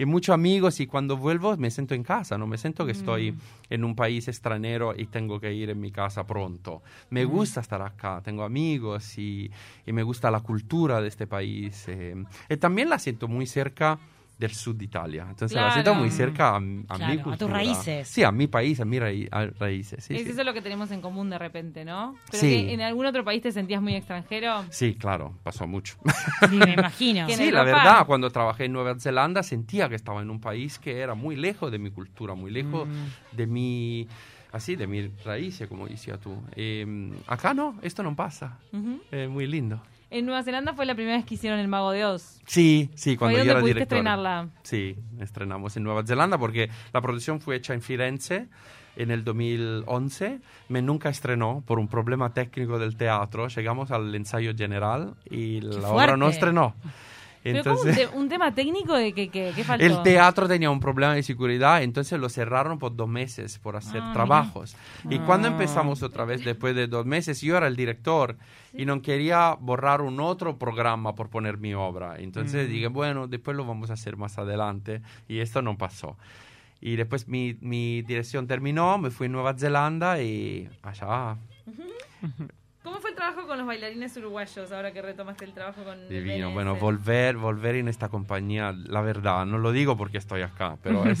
Y 0.00 0.06
muchos 0.06 0.32
amigos 0.32 0.80
y 0.80 0.86
cuando 0.86 1.18
vuelvo 1.18 1.54
me 1.58 1.70
siento 1.70 1.94
en 1.94 2.02
casa, 2.02 2.38
no 2.38 2.46
me 2.46 2.56
siento 2.56 2.86
que 2.86 2.92
estoy 2.92 3.34
en 3.68 3.84
un 3.84 3.94
país 3.94 4.28
extranjero 4.28 4.94
y 4.96 5.04
tengo 5.04 5.38
que 5.38 5.52
ir 5.52 5.68
en 5.68 5.78
mi 5.78 5.92
casa 5.92 6.26
pronto. 6.26 6.82
Me 7.10 7.26
gusta 7.26 7.60
estar 7.60 7.82
acá, 7.82 8.22
tengo 8.24 8.42
amigos 8.42 9.18
y, 9.18 9.50
y 9.84 9.92
me 9.92 10.02
gusta 10.02 10.30
la 10.30 10.40
cultura 10.40 11.02
de 11.02 11.08
este 11.08 11.26
país. 11.26 11.84
eh. 11.88 12.14
Y 12.48 12.56
también 12.56 12.88
la 12.88 12.98
siento 12.98 13.28
muy 13.28 13.44
cerca 13.46 13.98
del 14.40 14.54
sur 14.54 14.74
de 14.74 14.86
Italia. 14.86 15.26
Entonces 15.28 15.52
la 15.54 15.70
siento 15.72 15.90
Claro. 15.90 16.00
muy 16.00 16.10
cerca 16.10 16.48
a, 16.50 16.56
a 16.56 16.60
Claro, 16.60 17.04
a 17.04 17.08
mi 17.08 17.14
tus 17.16 17.22
cultura. 17.24 17.52
raíces. 17.52 18.08
Sí, 18.08 18.22
a 18.24 18.32
mi 18.32 18.46
país, 18.46 18.80
a 18.80 18.84
mis 18.86 18.98
raí- 19.00 19.28
a 19.30 19.46
raíces. 19.58 20.02
Sí, 20.02 20.14
es 20.16 20.22
sí. 20.24 20.30
eso 20.30 20.42
lo 20.44 20.54
que 20.54 20.62
tenemos 20.62 20.90
en 20.90 21.00
común 21.02 21.28
de 21.28 21.38
repente, 21.38 21.84
¿no? 21.84 22.16
Pero 22.30 22.40
Sí. 22.40 22.48
que 22.66 22.72
en 22.72 22.80
algún 22.80 23.04
otro 23.06 23.22
país 23.22 23.42
te 23.42 23.52
sentías 23.52 23.82
muy 23.82 23.94
extranjero. 23.94 24.64
Sí, 24.70 24.94
claro, 24.94 25.34
pasó 25.42 25.66
mucho. 25.66 25.96
Sí, 26.48 26.56
me 26.56 26.72
imagino. 26.72 27.26
Sí, 27.40 27.50
la 27.50 27.62
verdad, 27.64 28.06
cuando 28.06 28.30
trabajé 28.30 28.64
en 28.64 28.72
Nueva 28.72 28.98
Zelanda 28.98 29.42
sentía 29.42 29.88
que 29.88 29.94
estaba 29.94 30.22
en 30.22 30.30
un 30.30 30.40
país 30.40 30.78
que 30.78 30.98
era 31.00 31.14
muy 31.14 31.36
lejos 31.36 31.70
de 31.70 31.78
mi 31.78 31.90
cultura, 31.90 32.34
muy 32.34 32.50
lejos 32.50 32.88
de 33.32 33.46
mi, 33.46 34.08
así, 34.52 34.74
de 34.74 34.86
mis 34.86 35.22
raíces, 35.24 35.68
como 35.68 35.86
decías 35.86 36.18
tú. 36.18 36.34
Eh, 36.56 37.12
acá 37.26 37.52
no, 37.52 37.74
esto 37.82 38.02
no 38.02 38.16
pasa. 38.16 38.58
Ujú. 38.72 39.00
Es 39.10 39.28
muy 39.28 39.46
lindo. 39.46 39.82
En 40.10 40.26
Nueva 40.26 40.42
Zelanda 40.42 40.74
fue 40.74 40.86
la 40.86 40.94
primera 40.94 41.16
vez 41.16 41.24
que 41.24 41.34
hicieron 41.34 41.60
El 41.60 41.68
Mago 41.68 41.92
de 41.92 42.04
Oz. 42.04 42.40
Sí, 42.46 42.90
sí, 42.94 43.16
cuando 43.16 43.38
yo 43.38 43.44
era 43.44 43.60
director. 43.60 43.82
estrenarla. 43.82 44.48
Sí, 44.62 44.96
estrenamos 45.20 45.76
en 45.76 45.84
Nueva 45.84 46.04
Zelanda 46.04 46.36
porque 46.36 46.68
la 46.92 47.00
producción 47.00 47.40
fue 47.40 47.56
hecha 47.56 47.74
en 47.74 47.80
Firenze 47.80 48.48
en 48.96 49.12
el 49.12 49.22
2011. 49.22 50.40
Me 50.68 50.82
nunca 50.82 51.10
estrenó 51.10 51.62
por 51.64 51.78
un 51.78 51.86
problema 51.86 52.34
técnico 52.34 52.78
del 52.80 52.96
teatro. 52.96 53.46
Llegamos 53.48 53.92
al 53.92 54.12
ensayo 54.14 54.52
general 54.56 55.14
y 55.30 55.60
la 55.60 55.88
obra 55.90 56.16
no 56.16 56.26
fuerte. 56.32 56.40
Estrenó. 57.42 57.62
Pero 57.62 57.72
un, 57.72 57.78
Entonces, 57.88 58.10
te- 58.10 58.16
un 58.16 58.28
tema 58.28 58.54
técnico 58.54 58.94
de 58.94 59.12
que, 59.12 59.28
que, 59.28 59.52
que 59.54 59.64
faltó. 59.64 59.84
el 59.84 60.02
teatro 60.02 60.46
tenía 60.48 60.70
un 60.70 60.80
problema 60.80 61.14
de 61.14 61.22
seguridad, 61.22 61.82
entonces 61.82 62.18
lo 62.20 62.28
cerraron 62.28 62.78
por 62.78 62.94
dos 62.94 63.08
meses 63.08 63.58
por 63.58 63.76
hacer 63.76 64.00
Ah, 64.04 64.12
trabajos. 64.12 64.76
Y 65.08 65.18
cuando 65.20 65.48
Ah. 65.48 65.52
empezamos 65.52 66.02
otra 66.02 66.24
vez, 66.24 66.44
después 66.44 66.74
de 66.74 66.86
dos 66.86 67.06
meses, 67.06 67.40
yo 67.40 67.56
era 67.56 67.66
el 67.66 67.76
director 67.76 68.36
y 68.74 68.84
no 68.84 69.00
quería 69.02 69.54
borrar 69.58 70.00
un 70.02 70.20
otro 70.20 70.58
programa 70.58 71.14
por 71.14 71.28
poner 71.30 71.58
mi 71.58 71.74
obra. 71.74 72.16
Entonces 72.18 72.68
Mm. 72.68 72.72
dije, 72.72 72.86
bueno, 72.88 73.26
después 73.26 73.56
lo 73.56 73.64
vamos 73.64 73.90
a 73.90 73.94
hacer 73.94 74.16
más 74.16 74.38
adelante. 74.38 75.00
Y 75.28 75.38
esto 75.40 75.62
no 75.62 75.76
pasó. 75.78 76.16
Y 76.82 76.96
después 76.96 77.28
mi, 77.28 77.56
mi 77.60 78.02
dirección 78.02 78.46
terminó, 78.46 78.96
me 78.98 79.10
fui 79.10 79.26
a 79.26 79.30
Nueva 79.30 79.54
Zelanda 79.54 80.22
y 80.22 80.68
allá, 80.82 81.36
¿Cómo 81.64 81.76
fue 81.76 82.44
el 82.46 82.59
trabajo 83.20 83.46
con 83.46 83.58
los 83.58 83.66
bailarines 83.66 84.16
uruguayos 84.16 84.72
ahora 84.72 84.92
que 84.92 85.02
retomaste 85.02 85.44
el 85.44 85.52
trabajo 85.52 85.84
con 85.84 86.08
divino. 86.08 86.48
BNS? 86.48 86.54
Bueno, 86.54 86.76
volver, 86.76 87.36
volver 87.36 87.76
en 87.76 87.88
esta 87.88 88.08
compañía, 88.08 88.72
la 88.72 89.02
verdad, 89.02 89.44
no 89.46 89.58
lo 89.58 89.72
digo 89.72 89.96
porque 89.96 90.18
estoy 90.18 90.42
acá, 90.42 90.76
pero 90.82 91.04
es, 91.10 91.20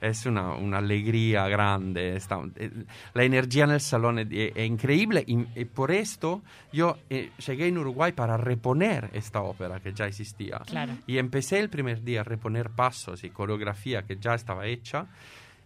es 0.00 0.26
una, 0.26 0.54
una 0.54 0.78
alegría 0.78 1.46
grande. 1.48 2.16
Está- 2.16 2.40
eh, 2.56 2.70
la 3.14 3.22
energía 3.24 3.64
en 3.64 3.70
el 3.70 3.80
salón 3.80 4.18
es, 4.18 4.26
es 4.30 4.66
increíble 4.66 5.22
y, 5.26 5.38
y 5.60 5.64
por 5.64 5.90
esto 5.92 6.42
yo 6.72 6.96
eh, 7.08 7.30
llegué 7.46 7.68
en 7.68 7.78
Uruguay 7.78 8.12
para 8.12 8.36
reponer 8.36 9.10
esta 9.12 9.40
ópera 9.42 9.78
que 9.80 9.92
ya 9.92 10.06
existía. 10.06 10.58
Claro. 10.66 10.94
Y 11.06 11.18
empecé 11.18 11.60
el 11.60 11.70
primer 11.70 12.02
día 12.02 12.20
a 12.22 12.24
reponer 12.24 12.70
pasos 12.70 13.22
y 13.24 13.30
coreografía 13.30 14.02
que 14.02 14.16
ya 14.16 14.34
estaba 14.34 14.66
hecha 14.66 15.06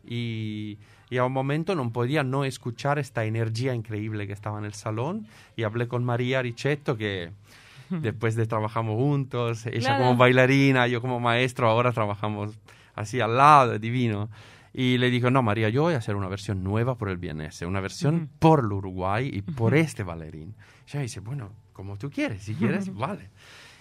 y, 0.07 0.79
y 1.13 1.19
a 1.19 1.25
un 1.27 1.33
momento 1.33 1.75
no 1.75 1.93
podía 1.93 2.23
no 2.23 2.45
escuchar 2.47 2.99
esta 2.99 3.25
energía 3.27 3.75
increíble 3.75 4.27
que 4.27 4.33
estaba 4.33 4.59
en 4.59 4.65
el 4.65 4.73
salón 4.73 5.27
y 5.57 5.65
hablé 5.65 5.87
con 5.87 6.05
María 6.05 6.41
Ricetto 6.41 6.97
que 6.97 7.33
después 7.91 8.35
de 8.35 8.47
trabajamos 8.47 8.95
juntos, 8.97 9.67
ella 9.67 9.81
Claro. 9.81 10.05
como 10.05 10.17
bailarina, 10.17 10.87
yo 10.87 11.03
como 11.03 11.21
maestro, 11.21 11.69
ahora 11.69 11.93
trabajamos 11.93 12.59
así 12.95 13.21
al 13.21 13.37
lado, 13.37 13.79
divino. 13.79 14.31
Y 14.73 14.97
le 14.97 15.11
dijo, 15.11 15.31
no, 15.31 15.43
María, 15.43 15.69
yo 15.69 15.83
voy 15.83 15.93
a 15.93 15.99
hacer 15.99 16.17
una 16.17 16.29
versión 16.29 16.65
nueva 16.65 16.97
por 16.97 17.11
el 17.11 17.19
BNS, 17.19 17.61
una 17.63 17.81
versión 17.83 18.31
por 18.39 18.61
el 18.61 18.73
Uruguay 18.73 19.29
y 19.31 19.43
por 19.43 19.75
este 19.75 20.03
bailarín. 20.05 20.55
Y 20.87 20.91
ella 20.93 21.01
dice, 21.03 21.21
bueno, 21.21 21.51
como 21.75 21.99
tú 21.99 22.09
quieres, 22.09 22.43
si 22.45 22.55
quieres, 22.55 22.91
vale. 22.95 23.29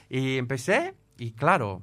Y 0.10 0.38
empecé 0.38 0.94
y 1.18 1.32
claro, 1.32 1.82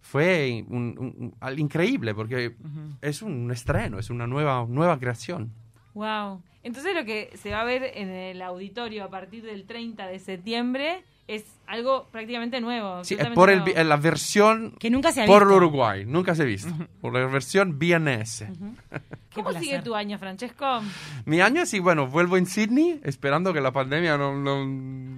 fue 0.00 0.64
un, 0.68 0.96
un- 0.98 1.34
algo 1.40 1.60
increíble 1.60 2.14
porque 2.14 2.54
es 3.02 3.22
un 3.22 3.50
estreno, 3.50 3.98
es 3.98 4.10
una 4.10 4.26
nueva, 4.26 4.66
nueva 4.68 4.98
creación. 4.98 5.50
Wow. 5.94 6.42
Entonces 6.62 6.94
lo 6.94 7.04
que 7.04 7.30
se 7.36 7.50
va 7.50 7.60
a 7.62 7.64
ver 7.64 7.82
en 7.94 8.10
el 8.10 8.42
auditorio 8.42 9.04
a 9.04 9.08
partir 9.10 9.42
del 9.42 9.64
30 9.64 10.06
de 10.06 10.18
septiembre 10.18 11.02
es 11.26 11.44
algo 11.66 12.06
prácticamente 12.10 12.60
nuevo. 12.60 13.04
Sí, 13.04 13.16
es 13.18 13.28
por 13.28 13.50
el, 13.50 13.60
nuevo. 13.60 13.84
la 13.84 13.96
versión 13.96 14.74
Que 14.80 14.90
nunca 14.90 15.12
se 15.12 15.22
ha 15.22 15.26
por 15.26 15.42
el 15.42 15.48
visto. 15.48 15.56
Uruguay, 15.58 16.04
nunca 16.04 16.34
se 16.34 16.42
ha 16.42 16.44
visto. 16.44 16.74
Por 17.00 17.12
la 17.14 17.24
versión 17.26 17.78
BNS. 17.78 18.44
Qué 19.30 19.42
¿Cómo 19.44 19.52
sigue 19.52 19.80
tu 19.80 19.94
año, 19.94 20.18
Francesco? 20.18 20.80
Mi 21.24 21.40
año 21.40 21.64
sí, 21.66 21.78
bueno, 21.78 22.08
vuelvo 22.08 22.36
en 22.36 22.46
Sydney, 22.46 23.00
esperando 23.04 23.52
que 23.52 23.60
la 23.60 23.70
pandemia 23.70 24.18
no, 24.18 24.36
no, 24.36 24.66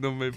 no 0.03 0.13
me... 0.15 0.33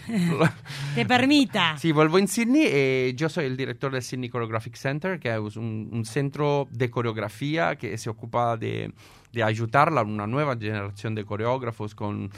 Te 0.96 1.06
permita. 1.08 1.78
Sí, 1.78 1.92
vuelvo 1.92 2.18
en 2.20 2.28
Sydney. 2.28 2.64
eh, 2.66 3.14
yo 3.18 3.28
soy 3.30 3.46
el 3.46 3.58
director 3.58 3.92
del 3.92 4.02
Sydney 4.04 4.30
Choreographic 4.30 4.76
Center, 4.76 5.20
que 5.20 5.36
es 5.36 5.56
un, 5.58 5.90
un 5.92 6.06
centro 6.06 6.68
de 6.72 6.90
coreografía 6.90 7.76
que 7.76 7.98
se 7.98 8.10
ocupa 8.10 8.56
de, 8.58 8.94
de 9.34 9.44
ayudar 9.44 9.90
a 9.98 10.04
una 10.04 10.28
nueva 10.28 10.56
generación 10.56 11.16
de 11.16 11.26
coreógrafos 11.26 11.96
con, 11.96 12.30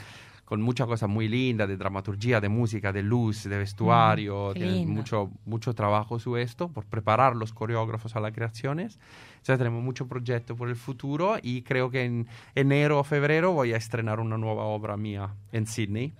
con 0.44 0.62
muchas 0.62 0.86
cosas 0.86 1.08
muy 1.10 1.28
lindas, 1.28 1.68
de 1.68 1.76
dramaturgia, 1.76 2.40
de 2.40 2.48
música, 2.48 2.90
de 2.92 3.02
luz, 3.02 3.44
de 3.44 3.58
vestuario. 3.58 4.50
Mm, 4.50 4.54
Tienen 4.54 4.90
mucho, 4.90 5.30
mucho 5.44 5.74
trabajo 5.74 6.18
sobre 6.18 6.42
esto, 6.42 6.68
por 6.68 6.86
preparar 6.86 7.36
los 7.36 7.52
coreógrafos 7.52 8.16
a 8.16 8.20
las 8.20 8.32
creaciones. 8.32 8.98
Entonces 9.32 9.58
tenemos 9.58 9.82
mucho 9.84 10.08
proyecto 10.08 10.56
por 10.56 10.68
el 10.70 10.76
futuro 10.76 11.36
y 11.42 11.62
creo 11.62 11.90
que 11.90 12.04
en 12.04 12.26
enero 12.54 12.98
o 12.98 13.04
febrero 13.04 13.52
voy 13.52 13.74
a 13.74 13.76
estrenar 13.76 14.20
una 14.20 14.38
nueva 14.38 14.64
obra 14.64 14.96
mía 14.96 15.34
en 15.52 15.66
Sydney. 15.66 16.14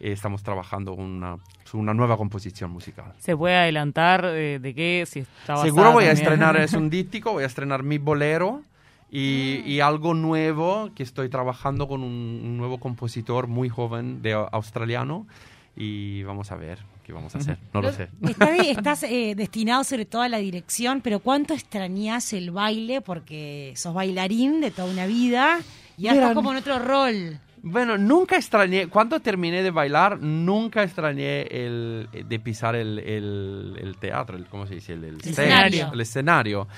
Eh, 0.00 0.12
Estamos 0.12 0.42
trabajando 0.42 0.92
una, 0.94 1.38
una 1.72 1.94
nueva 1.94 2.16
composición 2.16 2.70
musical. 2.70 3.12
¿Se 3.18 3.36
puede 3.36 3.56
adelantar 3.56 4.24
eh, 4.24 4.58
de 4.58 4.74
qué? 4.74 5.04
Si 5.06 5.20
está 5.20 5.56
Seguro 5.58 5.92
voy 5.92 6.04
a 6.04 6.12
estrenar, 6.12 6.56
es 6.56 6.72
un 6.72 6.90
díptico, 6.90 7.32
voy 7.32 7.44
a 7.44 7.46
estrenar 7.46 7.82
mi 7.82 7.98
bolero 7.98 8.62
y, 9.10 9.62
y 9.66 9.80
algo 9.80 10.14
nuevo 10.14 10.90
que 10.94 11.02
estoy 11.02 11.28
trabajando 11.28 11.86
con 11.86 12.02
un, 12.02 12.40
un 12.44 12.56
nuevo 12.56 12.78
compositor 12.78 13.46
muy 13.46 13.68
joven 13.68 14.22
de 14.22 14.32
australiano 14.32 15.26
y 15.76 16.22
vamos 16.22 16.52
a 16.52 16.56
ver 16.56 16.78
qué 17.04 17.12
vamos 17.12 17.34
a 17.34 17.38
hacer, 17.38 17.58
no 17.72 17.82
lo 17.82 17.92
sé. 17.92 18.08
Estás, 18.22 18.58
estás, 18.66 19.02
eh, 19.04 19.34
destinado 19.36 19.84
sobre 19.84 20.06
todo 20.06 20.22
a 20.22 20.28
la 20.28 20.38
dirección, 20.38 21.00
pero 21.02 21.20
¿cuánto 21.20 21.52
extrañas 21.54 22.32
el 22.32 22.50
baile? 22.50 23.00
Porque 23.00 23.72
sos 23.76 23.94
bailarín 23.94 24.60
de 24.60 24.70
toda 24.70 24.90
una 24.90 25.06
vida 25.06 25.58
y 25.96 26.02
Mira, 26.02 26.14
estás 26.14 26.34
como 26.34 26.52
en 26.52 26.58
otro 26.58 26.78
rol. 26.78 27.38
Bueno, 27.66 27.96
nunca 27.96 28.36
extrañé, 28.36 28.88
cuando 28.88 29.20
terminé 29.20 29.62
de 29.62 29.70
bailar, 29.70 30.20
nunca 30.20 30.82
extrañé 30.82 31.42
el, 31.44 32.08
de 32.12 32.38
pisar 32.38 32.74
el, 32.76 32.98
el- 32.98 33.78
el 33.80 33.96
teatro, 33.96 34.36
el, 34.36 34.44
¿cómo 34.46 34.66
se 34.66 34.74
dice? 34.74 34.92
El, 34.92 35.04
el 35.04 35.16
stage, 35.20 35.30
escenario. 35.30 35.90
el 35.94 36.00
escenario. 36.02 36.68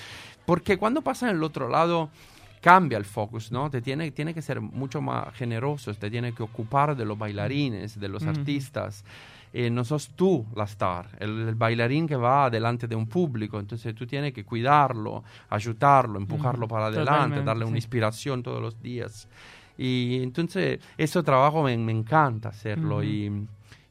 Porque 0.44 0.76
cuando 0.76 1.02
pasa 1.02 1.28
en 1.28 1.36
el 1.36 1.42
otro 1.42 1.68
lado, 1.68 2.08
cambia 2.60 2.98
el 2.98 3.04
focus, 3.04 3.50
¿no? 3.50 3.68
Te 3.68 3.82
tiene, 3.82 4.12
tiene 4.12 4.32
que 4.32 4.42
ser 4.42 4.60
mucho 4.60 5.00
más 5.02 5.34
generoso, 5.34 5.92
te 5.94 6.08
tiene 6.08 6.32
que 6.32 6.44
ocupar 6.44 6.96
de 6.96 7.04
los 7.04 7.18
bailarines, 7.18 7.98
de 7.98 8.08
los 8.08 8.22
Ujú. 8.22 8.30
artistas. 8.30 9.04
Eh, 9.52 9.70
no 9.70 9.84
sos 9.84 10.10
tú 10.14 10.46
la 10.54 10.64
star, 10.64 11.08
el, 11.18 11.48
el 11.48 11.54
bailarín 11.56 12.06
que 12.06 12.14
va 12.16 12.48
delante 12.48 12.86
de 12.86 12.94
un 12.94 13.06
público, 13.08 13.58
entonces 13.58 13.92
tú 13.94 14.06
tienes 14.06 14.32
que 14.32 14.44
cuidarlo, 14.44 15.24
ayudarlo, 15.48 16.18
empujarlo 16.20 16.66
Ujú, 16.66 16.74
para 16.74 16.86
adelante, 16.86 17.08
totalmente, 17.10 17.42
darle 17.42 17.64
una 17.64 17.74
sí. 17.76 17.78
inspiración 17.78 18.42
todos 18.44 18.60
los 18.62 18.80
días. 18.80 19.26
Y 19.78 20.22
entonces, 20.22 20.80
ese 20.96 21.22
trabajo 21.22 21.62
me, 21.62 21.76
me 21.76 21.92
encanta 21.92 22.48
hacerlo. 22.50 23.02
Y, 23.04 23.30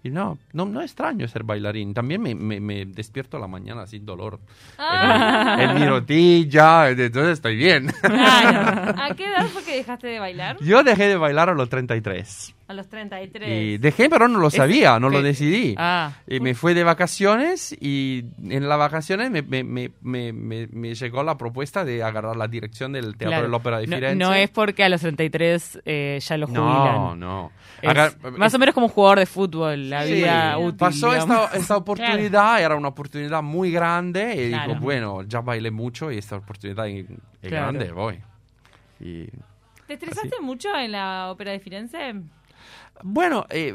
y 0.03 0.09
no, 0.09 0.37
no, 0.53 0.65
no 0.65 0.81
extraño 0.81 1.27
ser 1.27 1.43
bailarín. 1.43 1.93
También 1.93 2.21
me, 2.21 2.33
me, 2.35 2.59
me 2.59 2.85
despierto 2.85 3.37
a 3.37 3.39
la 3.39 3.47
mañana 3.47 3.85
sin 3.87 4.05
dolor. 4.05 4.39
Ah. 4.77 5.57
En, 5.59 5.69
mi- 5.69 5.75
en 5.75 5.81
mi 5.81 5.87
rodilla, 5.87 6.89
entonces 6.89 7.33
estoy 7.33 7.55
bien. 7.55 7.87
Claro. 8.01 8.93
¿A 9.03 9.13
qué 9.15 9.25
edad 9.25 9.45
fue 9.47 9.63
que 9.63 9.75
dejaste 9.77 10.07
de 10.07 10.19
bailar? 10.19 10.57
Yo 10.61 10.83
dejé 10.83 11.07
de 11.07 11.17
bailar 11.17 11.49
a 11.49 11.53
los 11.53 11.69
33. 11.69 12.54
A 12.67 12.73
los 12.73 12.87
33. 12.89 13.47
Y 13.47 13.77
dejé, 13.77 14.09
pero 14.09 14.27
no 14.27 14.39
lo 14.39 14.49
sabía, 14.49 14.99
no 14.99 15.09
lo 15.11 15.21
decidí. 15.21 15.75
Ah, 15.77 16.13
Y 16.27 16.39
me 16.39 16.55
fui 16.55 16.73
de 16.73 16.83
vacaciones 16.83 17.77
y 17.79 18.25
en 18.43 18.67
las 18.67 18.79
vacaciones 18.79 19.29
me, 19.29 19.43
me, 19.43 19.63
me, 20.01 20.31
me, 20.33 20.95
llegó 20.95 21.21
la 21.21 21.37
propuesta 21.37 21.85
de 21.85 22.01
agarrar 22.01 22.35
la 22.35 22.47
dirección 22.47 22.91
del 22.93 23.17
Teatro 23.17 23.27
claro. 23.27 23.43
de 23.43 23.49
la 23.49 23.57
Ópera 23.57 23.77
de 23.79 23.85
No- 23.85 23.95
Firenze. 23.97 24.15
No, 24.15 24.33
es 24.33 24.49
porque 24.49 24.83
a 24.83 24.89
los 24.89 24.99
33 25.01 25.81
eh, 25.85 26.19
ya 26.19 26.37
lo 26.37 26.47
jubilan. 26.47 26.65
No, 26.65 27.15
no. 27.15 27.51
Es 27.83 27.89
Agar- 27.89 28.15
más 28.35 28.51
o 28.55 28.57
menos 28.57 28.73
como 28.73 28.87
un 28.87 28.91
jugador 28.93 29.19
de 29.19 29.25
fútbol, 29.27 29.87
la 29.91 30.03
Sí. 30.07 30.13
vida 30.13 30.57
útil. 30.57 30.77
Pasó 30.79 31.13
esta, 31.13 31.51
esta 31.53 31.77
oportunidad, 31.77 32.63
era 32.63 32.75
una 32.75 32.87
oportunidad 32.87 33.43
muy 33.43 33.69
grande 33.71 34.43
y 34.43 34.49
Claro. 34.49 34.73
digo, 34.73 34.81
bueno, 34.83 35.21
ya 35.21 35.41
bailé 35.41 35.69
mucho 35.69 36.11
y 36.11 36.17
esta 36.17 36.37
oportunidad 36.37 36.87
es, 36.87 37.05
es 37.43 37.49
Claro. 37.49 37.73
grande, 37.73 37.91
voy. 37.91 38.19
Y, 38.99 39.27
¿Te 39.85 39.93
estresaste 39.93 40.41
mucho 40.41 40.75
en 40.75 40.93
la 40.93 41.29
ópera 41.29 41.51
de 41.51 41.59
Firenze? 41.59 42.15
Bueno, 43.03 43.45
eh, 43.49 43.73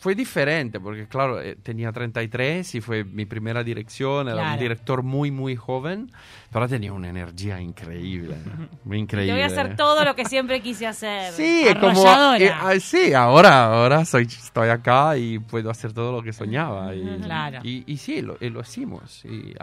fue 0.00 0.14
diferente 0.14 0.80
porque, 0.80 1.06
claro, 1.06 1.40
eh, 1.40 1.56
tenía 1.62 1.92
33 1.92 2.74
y 2.74 2.80
fue 2.80 3.04
mi 3.04 3.24
primera 3.24 3.62
dirección, 3.64 4.28
era 4.28 4.36
un 4.36 4.42
Claro. 4.42 4.60
director 4.60 5.02
muy, 5.02 5.30
muy 5.30 5.56
joven, 5.56 6.10
pero 6.52 6.68
tenía 6.68 6.92
una 6.92 7.08
energía 7.08 7.60
increíble, 7.60 8.36
muy 8.84 8.98
increíble. 8.98 9.32
voy 9.34 9.42
a 9.42 9.46
hacer 9.46 9.76
todo 9.76 10.04
lo 10.04 10.14
que 10.14 10.24
siempre 10.24 10.60
quise 10.60 10.86
hacer. 10.86 11.32
Sí, 11.32 11.66
como... 11.80 12.34
Eh, 12.34 12.50
ah, 12.52 12.74
sí, 12.80 13.12
ahora, 13.14 13.66
ahora 13.66 14.04
soy, 14.04 14.24
estoy 14.24 14.68
acá 14.68 15.16
y 15.16 15.38
puedo 15.38 15.70
hacer 15.70 15.92
todo 15.92 16.12
lo 16.12 16.22
que 16.22 16.32
soñaba. 16.32 16.94
Y, 16.94 17.18
Claro. 17.22 17.60
y, 17.62 17.84
y 17.86 17.96
sí, 17.96 18.22
lo, 18.22 18.36
y 18.40 18.50
lo 18.50 18.60
hicimos. 18.60 19.24
Y 19.24 19.54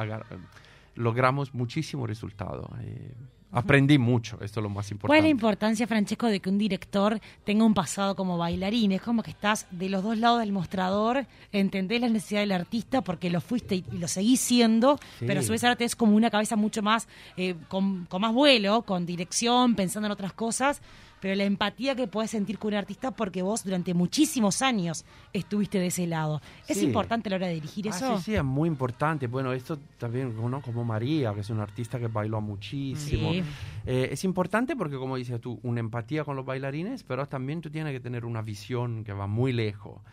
logramos 0.96 1.54
muchísimo 1.54 2.08
resultado. 2.08 2.70
eh, 2.82 3.14
aprendí 3.52 3.98
mucho, 3.98 4.38
esto 4.42 4.60
es 4.60 4.64
lo 4.64 4.70
más 4.70 4.76
¿Cuál 4.76 4.84
es 4.88 4.92
importante. 4.92 5.22
la 5.22 5.30
importancia, 5.30 5.88
Francesco, 5.88 6.28
de 6.28 6.42
que 6.42 6.50
un 6.50 6.58
director 6.58 7.22
tenga 7.46 7.64
un 7.64 7.74
pasado 7.74 8.14
como 8.14 8.38
bailarín? 8.38 8.92
Es 8.92 9.02
como 9.02 9.24
que 9.24 9.32
estás 9.32 9.66
de 9.72 9.88
los 9.88 10.04
dos 10.04 10.18
lados 10.18 10.42
del 10.42 10.52
mostrador, 10.52 11.26
entendés 11.54 12.02
la 12.02 12.10
necesidad 12.10 12.42
del 12.42 12.52
artista 12.52 13.02
porque 13.02 13.30
lo 13.30 13.40
fuiste 13.40 13.76
y 13.76 13.86
y 13.94 13.98
lo 13.98 14.10
seguís 14.10 14.42
siendo, 14.42 14.98
Sí. 15.20 15.26
pero 15.26 15.40
a 15.40 15.44
su 15.44 15.52
vez 15.54 15.64
ahora 15.64 15.78
tenés 15.78 15.96
como 15.96 16.16
una 16.18 16.30
cabeza 16.30 16.58
mucho 16.58 16.82
más, 16.82 17.08
eh, 17.38 17.56
con, 17.70 18.06
con 18.08 18.20
más 18.22 18.34
vuelo, 18.34 18.82
con 18.82 19.06
dirección, 19.06 19.76
pensando 19.76 20.08
en 20.08 20.12
otras 20.12 20.34
cosas, 20.34 20.82
pero 21.26 21.34
la 21.34 21.46
empatía 21.46 21.96
que 21.96 22.06
puedes 22.06 22.30
sentir 22.30 22.60
con 22.60 22.68
un 22.74 22.78
artista 22.78 23.10
porque 23.10 23.42
vos 23.42 23.64
durante 23.64 23.96
muchísimos 23.96 24.62
años 24.62 25.06
estuviste 25.34 25.80
de 25.80 25.88
ese 25.88 26.06
lado. 26.06 26.40
¿Es 26.68 26.78
Sí. 26.78 26.86
importante 26.86 27.30
a 27.30 27.32
la 27.32 27.36
hora 27.38 27.48
de 27.48 27.56
dirigir 27.56 27.88
Ah, 27.88 27.96
eso? 27.98 28.18
sí, 28.20 28.24
sí, 28.26 28.36
es 28.36 28.44
muy 28.44 28.70
importante. 28.70 29.26
Bueno, 29.26 29.52
esto 29.52 29.80
también, 29.98 30.36
¿no? 30.40 30.62
como 30.62 30.84
María, 30.84 31.34
que 31.34 31.40
es 31.40 31.50
una 31.50 31.64
artista 31.64 31.98
que 31.98 32.06
bailó 32.10 32.42
muchísimo. 32.42 33.32
Sí. 33.32 33.44
Eh, 33.88 34.10
es 34.12 34.24
importante 34.24 34.76
porque, 34.76 34.98
como 34.98 35.16
dices 35.16 35.42
tú, 35.42 35.60
una 35.64 35.80
empatía 35.80 36.24
con 36.24 36.36
los 36.36 36.46
bailarines, 36.46 37.04
pero 37.04 37.26
también 37.28 37.60
tú 37.60 37.72
tienes 37.72 37.92
que 37.92 38.00
tener 38.00 38.24
una 38.24 38.44
visión 38.44 39.04
que 39.04 39.12
va 39.12 39.26
muy 39.26 39.52
lejos. 39.52 40.04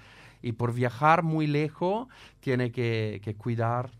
Y 0.40 0.52
por 0.52 0.72
viajar 0.72 1.22
muy 1.24 1.46
lejos, 1.46 2.08
tienes 2.40 2.72
que, 2.72 3.20
que 3.22 3.34
cuidar 3.34 3.90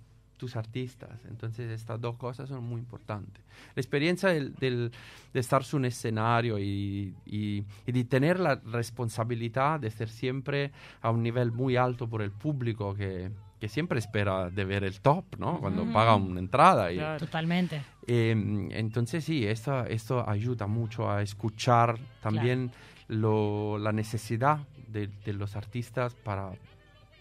tus 0.42 0.56
artistas. 0.56 1.20
Entonces, 1.28 1.70
estas 1.70 2.00
dos 2.00 2.16
cosas 2.16 2.48
son 2.48 2.64
muy 2.64 2.80
importantes. 2.80 3.44
La 3.76 3.80
experiencia 3.80 4.30
del, 4.30 4.54
del- 4.56 4.90
de 5.32 5.40
estar 5.40 5.62
en 5.62 5.76
un 5.76 5.84
escenario 5.84 6.58
y, 6.58 7.14
y- 7.24 7.64
y 7.86 7.92
de 7.92 8.04
tener 8.04 8.40
la 8.40 8.56
responsabilidad 8.56 9.78
de 9.78 9.90
ser 9.92 10.08
siempre 10.08 10.72
a 11.00 11.10
un 11.10 11.22
nivel 11.22 11.52
muy 11.52 11.76
alto 11.76 12.08
por 12.08 12.22
el 12.22 12.32
público 12.32 12.92
que, 12.92 13.30
que 13.60 13.68
siempre 13.68 14.00
espera 14.00 14.50
de 14.50 14.64
ver 14.64 14.82
el 14.82 15.00
top, 15.00 15.24
¿no? 15.38 15.60
Cuando 15.60 15.84
paga 15.92 16.16
una 16.16 16.40
entrada. 16.40 16.90
Y, 16.90 16.96
Claro. 16.96 17.18
Totalmente. 17.20 17.82
eh, 18.08 18.34
entonces 18.72 19.22
sí, 19.24 19.46
esto, 19.46 19.84
esto 19.86 20.28
ayuda 20.28 20.66
mucho 20.66 21.08
a 21.08 21.22
escuchar 21.22 21.98
también 22.20 22.72
lo- 23.06 23.78
la 23.78 23.92
necesidad 23.92 24.58
de, 24.88 25.06
de 25.24 25.32
los 25.34 25.54
artistas 25.54 26.16
para, 26.16 26.50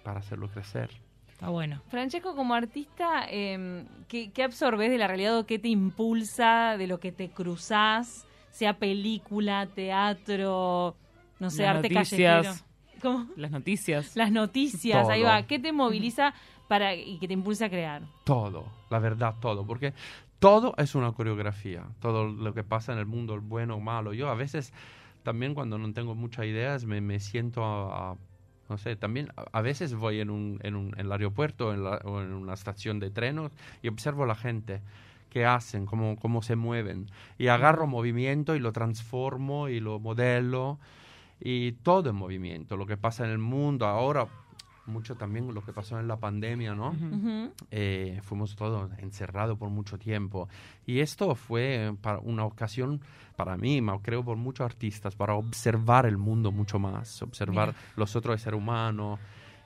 para 0.03 0.19
hacerlo 0.21 0.47
crecer. 0.49 0.89
Está 1.41 1.49
bueno. 1.49 1.81
Francesco, 1.87 2.35
como 2.35 2.53
artista, 2.53 3.25
eh, 3.27 3.83
¿qué, 4.07 4.29
qué 4.31 4.43
absorbes 4.43 4.91
de 4.91 4.99
la 4.99 5.07
realidad 5.07 5.39
o 5.39 5.47
qué 5.47 5.57
te 5.57 5.69
impulsa 5.69 6.77
de 6.77 6.85
lo 6.85 6.99
que 6.99 7.11
te 7.11 7.29
cruzás? 7.29 8.27
Sea 8.51 8.77
película, 8.77 9.65
teatro, 9.65 10.95
no 11.39 11.49
sé, 11.49 11.63
Las 11.63 11.77
arte 11.77 11.89
noticias. 11.89 12.45
callejero. 12.45 12.53
¿Cómo? 13.01 13.25
Las 13.35 13.49
noticias. 13.49 14.15
Las 14.15 14.31
noticias, 14.31 15.09
ahí 15.09 15.21
Todo. 15.21 15.29
va. 15.31 15.41
¿Qué 15.47 15.57
te 15.57 15.71
moviliza 15.71 16.35
para 16.67 16.93
y 16.93 17.17
que 17.17 17.27
te 17.27 17.33
impulsa 17.33 17.65
a 17.65 17.69
crear? 17.69 18.03
Todo, 18.23 18.67
la 18.91 18.99
verdad, 18.99 19.33
todo, 19.41 19.65
porque 19.65 19.95
todo 20.37 20.75
es 20.77 20.93
una 20.93 21.11
coreografía, 21.13 21.87
todo 22.01 22.27
lo 22.27 22.53
que 22.53 22.63
pasa 22.63 22.93
en 22.93 22.99
el 22.99 23.07
mundo, 23.07 23.33
el 23.33 23.39
bueno 23.39 23.77
o 23.77 23.79
malo. 23.79 24.13
Yo 24.13 24.29
a 24.29 24.35
veces 24.35 24.73
también 25.23 25.55
cuando 25.55 25.79
no 25.79 25.91
tengo 25.91 26.13
muchas 26.13 26.45
ideas 26.45 26.85
me, 26.85 27.01
me 27.01 27.19
siento 27.19 27.65
a, 27.65 28.11
a- 28.11 28.15
no 28.71 28.77
sé, 28.77 28.95
también 28.95 29.27
a, 29.51 29.61
veces 29.61 29.93
voy 29.93 30.21
en, 30.21 30.29
un, 30.29 30.57
en, 30.63 30.75
un, 30.75 30.93
en 30.97 31.05
el 31.05 31.11
aeropuerto 31.11 31.73
en 31.73 31.83
la- 31.83 31.97
o 32.05 32.21
en 32.21 32.31
una 32.31 32.53
estación 32.53 33.01
de 33.01 33.09
trenos 33.09 33.51
y 33.83 33.89
observo 33.89 34.25
la 34.25 34.33
gente 34.33 34.81
que 35.29 35.45
hacen, 35.45 35.85
cómo, 35.85 36.15
cómo 36.15 36.41
se 36.41 36.55
mueven. 36.55 37.11
Y 37.37 37.47
agarro 37.47 37.85
movimiento 37.85 38.55
y 38.55 38.59
lo 38.59 38.71
transformo 38.71 39.67
y 39.67 39.81
lo 39.81 39.99
modelo. 39.99 40.79
Y 41.41 41.73
todo 41.73 42.11
en 42.11 42.15
movimiento, 42.15 42.77
lo 42.77 42.85
que 42.85 42.95
pasa 42.97 43.25
en 43.25 43.31
el 43.31 43.39
mundo 43.39 43.87
ahora, 43.87 44.27
mucho 44.85 45.15
también 45.15 45.53
lo 45.53 45.63
que 45.63 45.73
pasó 45.73 45.99
en 45.99 46.07
la 46.07 46.17
pandemia, 46.17 46.73
¿no? 46.73 46.95
Eh, 47.69 48.19
fuimos 48.23 48.55
todos 48.55 48.91
encerrados 48.99 49.57
por 49.57 49.69
mucho 49.69 49.97
tiempo. 49.97 50.49
Y 50.85 50.99
esto 50.99 51.35
fue 51.35 51.95
para 52.01 52.19
una 52.19 52.45
ocasión 52.45 53.01
para 53.35 53.57
mí, 53.57 53.81
creo 54.01 54.23
por 54.23 54.37
muchos 54.37 54.65
artistas, 54.65 55.15
para 55.15 55.35
observar 55.35 56.05
el 56.05 56.17
mundo 56.17 56.51
mucho 56.51 56.79
más, 56.79 57.21
observar 57.21 57.73
los 57.95 58.15
otros 58.15 58.41
seres 58.41 58.57
humanos. 58.57 59.19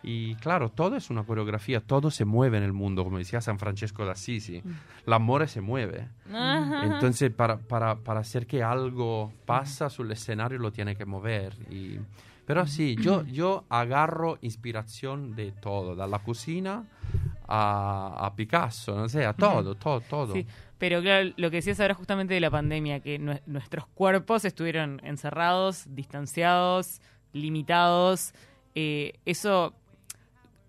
Y 0.07 0.35
claro, 0.35 0.69
todo 0.69 0.95
es 0.97 1.09
una 1.09 1.23
coreografía, 1.23 1.81
todo 1.81 2.11
se 2.11 2.25
mueve 2.25 2.57
en 2.57 2.63
el 2.63 2.73
mundo, 2.73 3.03
como 3.03 3.17
decía 3.17 3.41
San 3.41 3.57
Francesco 3.57 4.05
de 4.05 4.11
Assisi. 4.11 4.61
El 5.05 5.13
amor 5.13 5.47
se 5.47 5.61
mueve. 5.61 6.09
Ajá. 6.31 6.83
Entonces, 6.85 7.31
para, 7.31 7.57
para, 7.57 7.95
para 7.95 8.19
hacer 8.19 8.45
que 8.45 8.61
algo 8.61 9.33
pasa 9.45 9.89
sobre 9.89 10.09
el 10.09 10.13
escenario, 10.13 10.59
lo 10.59 10.71
tiene 10.71 10.95
que 10.95 11.05
mover. 11.05 11.55
Y, 11.71 11.97
pero 12.45 12.65
sí, 12.67 12.95
yo, 12.99 13.23
yo 13.25 13.65
agarro 13.69 14.37
inspiración 14.41 15.35
de 15.35 15.51
todo, 15.51 15.95
de 15.95 16.07
la 16.07 16.19
cocina 16.19 16.85
a, 17.47 18.25
a 18.25 18.35
Picasso, 18.35 18.95
no 18.95 19.09
sé, 19.09 19.25
a 19.25 19.33
todo, 19.33 19.75
todo, 19.75 20.01
todo. 20.01 20.33
Sí, 20.33 20.45
pero 20.77 21.01
claro, 21.01 21.31
lo 21.37 21.49
que 21.49 21.57
decías 21.57 21.79
ahora 21.79 21.93
justamente 21.93 22.33
de 22.33 22.39
la 22.39 22.49
pandemia, 22.51 22.99
que 22.99 23.19
nue- 23.19 23.41
nuestros 23.45 23.87
cuerpos 23.87 24.45
estuvieron 24.45 24.99
encerrados, 25.03 25.85
distanciados, 25.89 27.01
limitados. 27.33 28.33
eh, 28.77 29.13
eso 29.25 29.73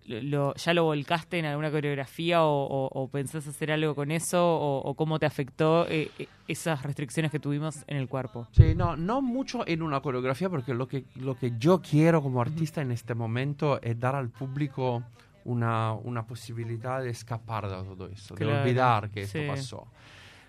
lo, 0.07 0.53
ya 0.55 0.73
lo 0.73 0.85
volcaste 0.85 1.37
en 1.39 1.45
alguna 1.45 1.69
coreografía 1.69 2.43
o, 2.43 2.63
o- 2.65 2.89
o 2.93 3.07
pensás 3.09 3.45
hacer 3.47 3.71
algo 3.71 3.93
con 3.93 4.11
eso 4.11 4.39
o, 4.57 4.81
o 4.81 4.93
cómo 4.95 5.19
te 5.19 5.25
afectó 5.25 5.85
eh, 5.89 6.09
eh, 6.17 6.27
esas 6.47 6.81
restricciones 6.83 7.31
que 7.31 7.39
tuvimos 7.39 7.83
en 7.87 7.97
el 7.97 8.07
cuerpo. 8.07 8.47
Sí, 8.51 8.73
no, 8.75 8.95
no 8.95 9.21
mucho 9.21 9.67
en 9.67 9.81
una 9.81 9.99
coreografía, 10.01 10.49
porque 10.49 10.73
lo 10.73 10.87
que, 10.87 11.03
lo 11.19 11.35
que 11.37 11.51
yo 11.59 11.81
quiero 11.81 12.21
como 12.21 12.41
artista 12.41 12.81
en 12.81 12.91
este 12.91 13.13
momento 13.13 13.81
es 13.81 13.99
dar 13.99 14.15
al 14.15 14.29
público 14.29 15.03
una, 15.45 15.93
una 15.93 16.25
posibilidad 16.25 17.01
de 17.01 17.09
escapar 17.09 17.67
de 17.69 17.75
todo 17.83 18.07
eso, 18.07 18.35
de 18.35 18.45
Claro, 18.45 18.61
olvidar 18.61 19.09
que 19.09 19.21
esto 19.23 19.39
sí. 19.39 19.47
pasó. 19.47 19.87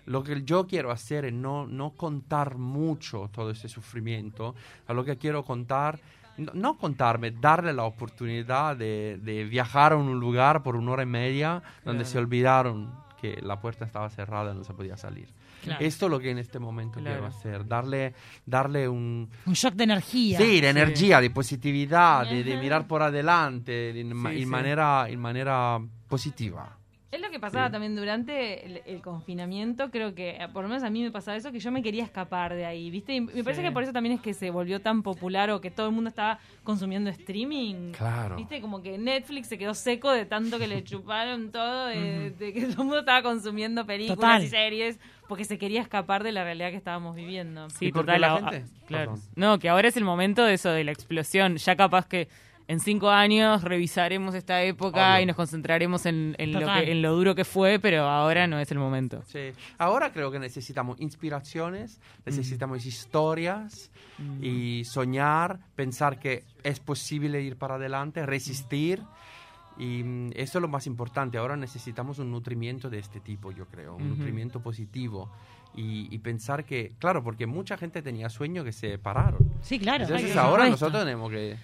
Lo 0.05 0.23
que 0.23 0.41
yo 0.43 0.65
quiero 0.65 0.89
hacer 0.91 1.25
es 1.25 1.33
no, 1.33 1.67
no 1.67 1.91
contar 1.91 2.57
mucho 2.57 3.29
todo 3.31 3.51
ese 3.51 3.69
sufrimiento, 3.69 4.55
a 4.87 4.93
lo 4.93 5.03
que 5.05 5.17
quiero 5.17 5.43
contar, 5.43 5.99
no, 6.53 6.77
contarme, 6.77 7.31
darle 7.31 7.73
la 7.73 7.83
oportunidad 7.83 8.75
de, 8.75 9.19
de 9.21 9.43
viajar 9.43 9.93
a 9.93 9.97
un 9.97 10.19
lugar 10.19 10.63
por 10.63 10.75
una 10.75 10.91
hora 10.91 11.03
y 11.03 11.07
media 11.07 11.61
donde 11.83 12.05
se 12.05 12.17
olvidaron 12.17 12.91
que 13.19 13.37
la 13.41 13.59
puerta 13.59 13.83
estaba 13.85 14.09
cerrada 14.09 14.53
y 14.53 14.57
no 14.57 14.63
se 14.63 14.73
podía 14.73 14.95
salir. 14.97 15.27
Claro. 15.63 15.83
Esto 15.85 16.05
es 16.05 16.11
lo 16.11 16.19
que 16.19 16.31
en 16.31 16.37
este 16.37 16.57
momento 16.57 16.99
Claro. 16.99 17.19
quiero 17.19 17.27
hacer, 17.27 17.67
darle, 17.67 18.13
darle 18.45 18.87
un... 18.87 19.29
Un 19.45 19.53
shock 19.53 19.73
de 19.73 19.83
energía. 19.83 20.37
Sí, 20.37 20.61
de 20.61 20.69
energía, 20.69 21.19
de 21.19 21.29
positividad, 21.29 22.25
de, 22.29 22.55
mirar 22.57 22.87
por 22.87 23.01
adelante, 23.03 23.91
Sí, 23.93 23.99
en 23.99 24.09
sí. 24.09 24.45
manera, 24.45 25.09
en 25.09 25.19
manera 25.19 25.79
positiva. 26.07 26.77
Es 27.11 27.19
lo 27.19 27.31
que 27.31 27.39
pasaba 27.39 27.65
Sí. 27.67 27.71
también 27.71 27.95
durante 27.95 28.65
el, 28.67 28.81
el 28.85 29.01
confinamiento, 29.01 29.89
creo 29.89 30.13
que 30.13 30.31
eh, 30.31 30.47
por 30.53 30.61
lo 30.61 30.69
menos 30.69 30.83
a 30.83 30.91
mí 30.91 31.01
me 31.01 31.09
pasaba 31.09 31.37
eso, 31.37 31.51
que 31.51 31.59
yo 31.59 31.71
me 31.71 31.81
quería 31.81 32.03
escapar 32.03 32.53
de 32.53 32.65
ahí, 32.67 32.91
¿viste? 32.91 33.15
Y 33.15 33.21
me 33.21 33.43
parece 33.43 33.63
que 33.63 33.71
por 33.71 33.81
eso 33.81 33.91
también 33.91 34.13
es 34.15 34.21
que 34.21 34.35
se 34.35 34.51
volvió 34.51 34.79
tan 34.79 35.01
popular 35.01 35.49
o 35.49 35.59
que 35.59 35.71
todo 35.71 35.87
el 35.87 35.93
mundo 35.93 36.09
estaba 36.09 36.37
consumiendo 36.63 37.09
streaming. 37.09 37.93
Claro. 37.93 38.35
¿Viste? 38.35 38.61
Como 38.61 38.83
que 38.83 38.97
Netflix 38.99 39.47
se 39.47 39.57
quedó 39.57 39.73
seco 39.73 40.11
de 40.11 40.25
tanto 40.25 40.59
que 40.59 40.67
le 40.67 40.83
chuparon 40.83 41.51
todo, 41.51 41.87
de, 41.87 42.29
de 42.29 42.53
que 42.53 42.61
todo 42.61 42.71
el 42.71 42.77
mundo 42.77 42.99
estaba 42.99 43.23
consumiendo 43.23 43.85
películas 43.87 44.17
Total. 44.19 44.43
y 44.43 44.47
series, 44.47 44.99
porque 45.27 45.45
se 45.45 45.57
quería 45.57 45.81
escapar 45.81 46.23
de 46.23 46.31
la 46.31 46.43
realidad 46.43 46.69
que 46.69 46.77
estábamos 46.77 47.15
viviendo. 47.15 47.69
Sí, 47.71 47.87
¿Y 47.87 47.91
total. 47.91 48.21
la 48.21 48.35
gente? 48.37 48.65
claro. 48.87 49.13
Perdón. 49.13 49.21
No, 49.35 49.57
que 49.57 49.69
ahora 49.69 49.87
es 49.87 49.97
el 49.97 50.03
momento 50.03 50.43
de 50.45 50.53
eso, 50.53 50.69
de 50.69 50.83
la 50.83 50.91
explosión. 50.91 51.57
Ya 51.57 51.75
capaz 51.75 52.05
que 52.07 52.27
en 52.69 52.79
cinco 52.79 53.09
años 53.09 53.63
revisaremos 53.63 54.35
esta 54.35 54.61
época 54.61 55.15
Obvio. 55.15 55.23
y 55.23 55.25
nos 55.25 55.35
concentraremos 55.35 56.05
en, 56.05 56.35
en 56.37 56.53
lo 56.53 56.59
que, 56.59 56.91
en 56.91 57.01
lo 57.01 57.15
duro 57.15 57.33
que 57.33 57.43
fue, 57.43 57.79
pero 57.79 58.03
ahora 58.03 58.45
no 58.45 58.59
es 58.59 58.69
el 58.71 58.77
momento. 58.77 59.23
Sí. 59.25 59.49
Ahora 59.79 60.11
creo 60.11 60.29
que 60.29 60.37
necesitamos 60.37 61.01
inspiraciones, 61.01 61.99
necesitamos 62.27 62.85
historias 62.85 63.89
y 64.39 64.83
soñar, 64.85 65.59
pensar 65.75 66.19
que 66.19 66.43
es 66.61 66.79
posible 66.79 67.41
ir 67.41 67.57
para 67.57 67.75
adelante, 67.75 68.23
resistir. 68.27 69.01
Y 69.79 70.03
mm, 70.03 70.31
eso 70.35 70.59
es 70.59 70.61
lo 70.61 70.67
más 70.67 70.85
importante. 70.85 71.39
Ahora 71.39 71.57
necesitamos 71.57 72.19
un 72.19 72.29
nutrimiento 72.29 72.87
de 72.91 72.99
este 72.99 73.19
tipo, 73.19 73.51
yo 73.51 73.65
creo, 73.65 73.95
un 73.95 74.03
Ujú. 74.11 74.15
nutrimiento 74.17 74.59
positivo. 74.61 75.31
Y, 75.75 76.07
y 76.13 76.19
pensar 76.19 76.65
que, 76.65 76.93
claro, 76.99 77.23
porque 77.23 77.47
mucha 77.47 77.77
gente 77.77 78.03
tenía 78.03 78.29
sueños 78.29 78.63
que 78.63 78.73
se 78.73 78.99
pararon. 78.99 79.53
Sí, 79.61 79.79
claro. 79.79 80.03
Entonces 80.03 80.35
ahora 80.37 80.69
nosotros 80.69 81.03
tenemos 81.03 81.31
que 81.31 81.57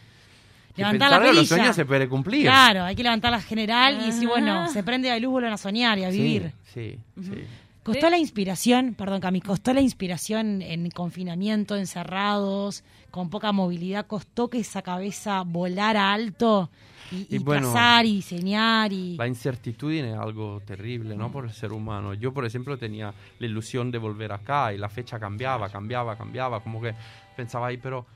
Levantar 0.77 1.11
la 1.23 1.31
los 1.33 1.47
sueños 1.47 1.75
se 1.75 1.85
pueden 1.85 2.09
cumplir. 2.09 2.43
Claro, 2.43 2.83
hay 2.83 2.95
que 2.95 3.03
levantar 3.03 3.31
la 3.31 3.41
general 3.41 3.99
y 4.01 4.07
decir, 4.07 4.25
Ajá. 4.27 4.31
bueno, 4.31 4.67
se 4.69 4.83
prende 4.83 5.09
la 5.09 5.17
luz, 5.19 5.31
vuelven 5.31 5.53
a 5.53 5.57
soñar 5.57 5.97
y 5.99 6.03
a 6.03 6.09
vivir. 6.09 6.51
Sí, 6.73 6.97
sí. 7.21 7.43
¿Costó 7.83 8.07
Sí. 8.07 8.11
la 8.11 8.17
inspiración, 8.17 8.95
perdón 8.97 9.21
Cami, 9.21 9.41
costó 9.41 9.71
la 9.71 9.79
inspiración 9.79 10.63
en 10.63 10.89
confinamiento, 10.89 11.75
encerrados, 11.75 12.83
con 13.11 13.29
poca 13.29 13.51
movilidad? 13.51 14.07
¿Costó 14.07 14.49
que 14.49 14.57
esa 14.59 14.81
cabeza 14.81 15.43
volara 15.43 16.11
alto 16.11 16.71
y, 17.11 17.27
Y 17.29 17.35
y 17.35 17.37
bueno, 17.37 17.71
trazar 17.71 18.07
y 18.07 18.15
diseñar? 18.15 18.91
Y... 18.91 19.17
La 19.17 19.27
incertidumbre 19.27 20.09
es 20.11 20.17
algo 20.17 20.61
terrible, 20.65 21.15
¿no? 21.15 21.31
Por 21.31 21.45
el 21.45 21.51
ser 21.53 21.71
humano. 21.73 22.15
Yo, 22.15 22.33
por 22.33 22.43
ejemplo, 22.45 22.75
tenía 22.75 23.13
la 23.37 23.45
ilusión 23.45 23.91
de 23.91 23.99
volver 23.99 24.31
acá 24.31 24.73
y 24.73 24.79
la 24.79 24.89
fecha 24.89 25.19
cambiaba, 25.19 25.69
cambiaba, 25.69 26.17
cambiaba. 26.17 26.61
Como 26.61 26.81
que 26.81 26.95
pensaba 27.37 27.67
ahí, 27.67 27.77
pero 27.77 28.07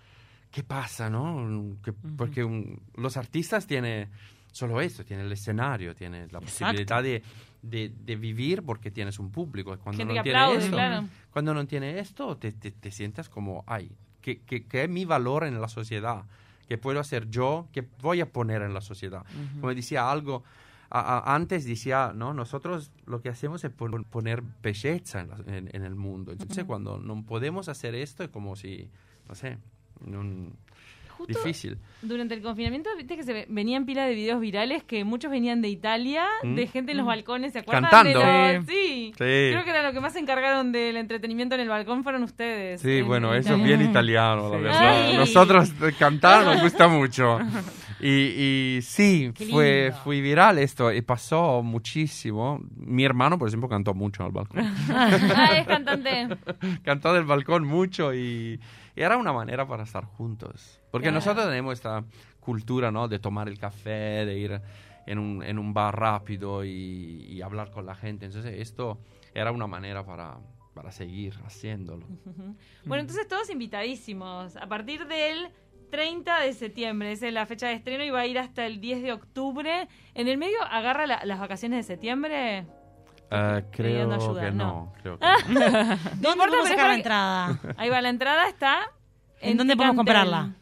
¿qué 0.52 0.64
pasa, 0.64 1.10
no? 1.10 1.78
Que- 1.84 1.94
porque 1.94 2.44
un- 2.44 2.82
los 2.96 3.18
artistas 3.18 3.68
tienen 3.68 4.10
solo 4.52 4.82
eso, 4.82 5.06
tienen 5.06 5.28
el 5.28 5.32
escenario, 5.32 5.96
tienen 5.96 6.28
la 6.32 6.40
posibilidad 6.42 7.04
de, 7.04 7.22
de- 7.62 7.94
de 8.04 8.16
vivir 8.16 8.64
porque 8.64 8.90
tienes 8.92 9.20
un 9.20 9.32
público. 9.32 9.78
Cuando 9.78 10.06
no 10.06 10.14
que 10.14 10.24
tiene 10.24 10.38
aplaude, 10.40 10.58
esto, 10.66 10.72
claro. 10.76 11.08
cuando 11.32 11.54
no 11.54 11.66
tiene 11.68 12.00
esto, 12.00 12.38
te, 12.38 12.52
te, 12.52 12.72
te 12.72 12.92
sientas 12.92 13.30
como, 13.30 13.64
ay, 13.68 13.92
¿qué, 14.22 14.42
qué, 14.42 14.66
qué 14.66 14.84
es 14.86 14.90
mi 14.90 15.06
valor 15.06 15.44
en 15.44 15.60
la 15.62 15.68
sociedad? 15.68 16.24
¿Qué 16.68 16.78
puedo 16.78 17.00
hacer 17.00 17.30
yo? 17.30 17.68
¿Qué 17.72 17.88
voy 18.02 18.22
a 18.22 18.32
poner 18.32 18.62
en 18.64 18.74
la 18.74 18.82
sociedad? 18.82 19.24
Como 19.60 19.74
decía 19.74 20.10
algo, 20.12 20.44
a- 20.90 21.18
a- 21.20 21.36
antes 21.36 21.66
decía, 21.66 22.12
no, 22.16 22.34
nosotros 22.34 22.92
lo 23.06 23.22
que 23.22 23.30
hacemos 23.30 23.64
es 23.64 23.72
pon- 23.72 24.04
poner 24.04 24.44
belleza 24.64 25.22
en, 25.22 25.30
la- 25.30 25.38
en- 25.58 25.70
en 25.74 25.84
el 25.84 25.96
mundo. 25.96 26.32
Entonces, 26.32 26.66
cuando 26.66 26.98
no 26.98 27.24
podemos 27.24 27.70
hacer 27.70 27.94
esto, 27.96 28.24
es 28.24 28.30
como 28.30 28.56
si, 28.56 28.90
no 29.28 29.36
sé, 29.36 29.58
un- 30.06 30.54
Justo 31.10 31.38
difícil. 31.44 31.78
durante 32.02 32.34
el 32.34 32.42
confinamiento, 32.42 32.90
viste 32.98 33.18
que 33.18 33.24
se 33.24 33.34
ve- 33.34 33.46
venían 33.50 33.86
pila 33.86 34.06
de 34.06 34.16
videos 34.16 34.40
virales 34.40 34.86
que 34.86 35.04
muchos 35.04 35.30
venían 35.30 35.62
de 35.62 35.68
Italia, 35.68 36.24
¿Mm? 36.44 36.56
de 36.56 36.68
gente 36.68 36.92
en 36.94 36.98
los 37.00 37.06
balcones, 37.06 37.52
¿se 37.52 37.60
acuerdan? 37.60 37.92
Cantando. 37.92 38.20
De 38.22 38.54
los- 38.60 38.66
Sí. 38.66 38.72
sí. 38.72 39.06
Sí. 39.12 39.14
Creo 39.18 39.64
que 39.66 39.70
era 39.72 39.84
lo 39.84 39.92
que 39.92 40.00
más 40.00 40.14
se 40.14 40.20
encargaron 40.20 40.72
del 40.72 40.96
entretenimiento 40.96 41.56
en 41.56 41.62
el 41.62 41.68
balcón 41.68 42.04
fueron 42.06 42.24
ustedes. 42.24 42.80
Sí, 42.80 43.00
en- 43.00 43.08
bueno, 43.08 43.34
en 43.34 43.42
eso 43.42 43.56
es 43.56 43.64
bien 43.64 43.82
italiano, 43.82 44.50
la 44.50 44.58
verdad. 44.60 45.08
Ay. 45.10 45.18
Nosotros 45.18 45.74
cantar 46.00 46.46
nos 46.46 46.62
gusta 46.62 46.88
mucho. 46.88 47.38
Y, 48.02 48.78
y 48.78 48.82
sí, 48.82 49.34
fue, 49.52 49.92
fue 50.06 50.22
viral 50.22 50.58
esto 50.58 50.90
y 50.94 51.02
pasó 51.02 51.62
muchísimo. 51.62 52.62
Mi 52.78 53.04
hermano, 53.04 53.38
por 53.38 53.50
ejemplo, 53.50 53.68
cantó 53.68 53.94
mucho 53.94 54.24
al 54.24 54.32
balcón. 54.32 54.60
Ah, 54.90 55.50
es 55.58 55.68
cantante. 55.68 56.30
cantó 56.86 57.14
del 57.14 57.26
balcón 57.26 57.66
mucho 57.68 58.14
y 58.14 58.58
era 59.04 59.18
una 59.18 59.34
manera 59.34 59.68
para 59.68 59.84
estar 59.84 60.06
juntos. 60.06 60.80
Porque 60.92 61.08
nosotros 61.12 61.46
tenemos 61.48 61.74
esta 61.74 62.04
cultura, 62.40 62.92
¿no? 62.92 63.08
De 63.08 63.20
tomar 63.20 63.48
el 63.48 63.58
café, 63.60 64.26
de 64.26 64.38
ir 64.38 64.62
en 65.06 65.20
un, 65.20 65.44
en 65.44 65.58
un 65.58 65.74
bar 65.74 65.98
rápido 66.00 66.64
y, 66.66 67.26
y 67.30 67.42
hablar 67.42 67.72
con 67.72 67.86
la 67.86 67.96
gente. 67.96 68.26
Entonces 68.26 68.54
esto 68.60 69.00
era 69.34 69.52
una 69.52 69.68
manera 69.68 70.06
para, 70.06 70.38
para 70.74 70.92
seguir 70.92 71.34
haciéndolo. 71.46 72.06
Bueno, 72.86 73.02
entonces 73.02 73.28
todos 73.28 73.50
invitadísimos. 73.50 74.56
A 74.58 74.68
partir 74.68 75.08
del 75.08 75.50
30 75.92 76.42
de 76.42 76.54
septiembre, 76.54 77.12
esa 77.12 77.28
es 77.28 77.34
la 77.34 77.46
fecha 77.46 77.68
de 77.68 77.74
estreno 77.74 78.04
y 78.04 78.10
va 78.12 78.20
a 78.22 78.26
ir 78.28 78.38
hasta 78.38 78.66
el 78.66 78.80
10 78.80 79.02
de 79.02 79.12
octubre. 79.14 79.88
En 80.14 80.28
el 80.28 80.38
medio 80.38 80.62
agarra 80.70 81.08
la- 81.08 81.24
las 81.26 81.40
vacaciones 81.40 81.78
de 81.88 81.94
septiembre. 81.94 82.68
Eh, 83.32 83.64
creo 83.72 84.12
ayuda, 84.14 84.42
que 84.42 84.52
no. 84.52 84.66
no. 84.66 84.94
Creo 85.02 85.20
que 85.20 85.26
no. 85.26 85.36
¿Dónde 85.50 85.96
importa, 86.30 86.36
podemos 86.36 86.50
pero 86.64 86.68
sacar 86.68 86.88
la 86.88 86.96
entrada? 86.96 87.60
Ahí 87.78 87.90
va, 87.90 88.02
la 88.02 88.10
entrada 88.10 88.48
está. 88.48 88.80
¿En 89.42 89.58
dónde 89.58 89.76
podemos 89.76 89.96
comprarla? 89.96 90.56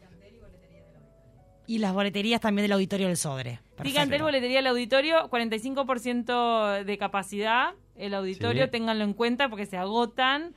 Y 1.66 1.78
las 1.78 1.92
boleterías 1.92 2.40
también 2.40 2.64
del 2.64 2.72
Auditorio 2.72 3.08
del 3.08 3.16
Sodre. 3.18 3.60
Ticantel, 3.82 4.22
boletería 4.22 4.56
del 4.58 4.66
auditorio, 4.68 5.28
45% 5.30 6.84
de 6.84 6.98
capacidad. 6.98 7.74
El 7.94 8.14
auditorio, 8.14 8.64
Sí. 8.64 8.70
ténganlo 8.70 9.04
en 9.04 9.12
cuenta 9.12 9.48
porque 9.48 9.66
se 9.66 9.76
agotan. 9.76 10.54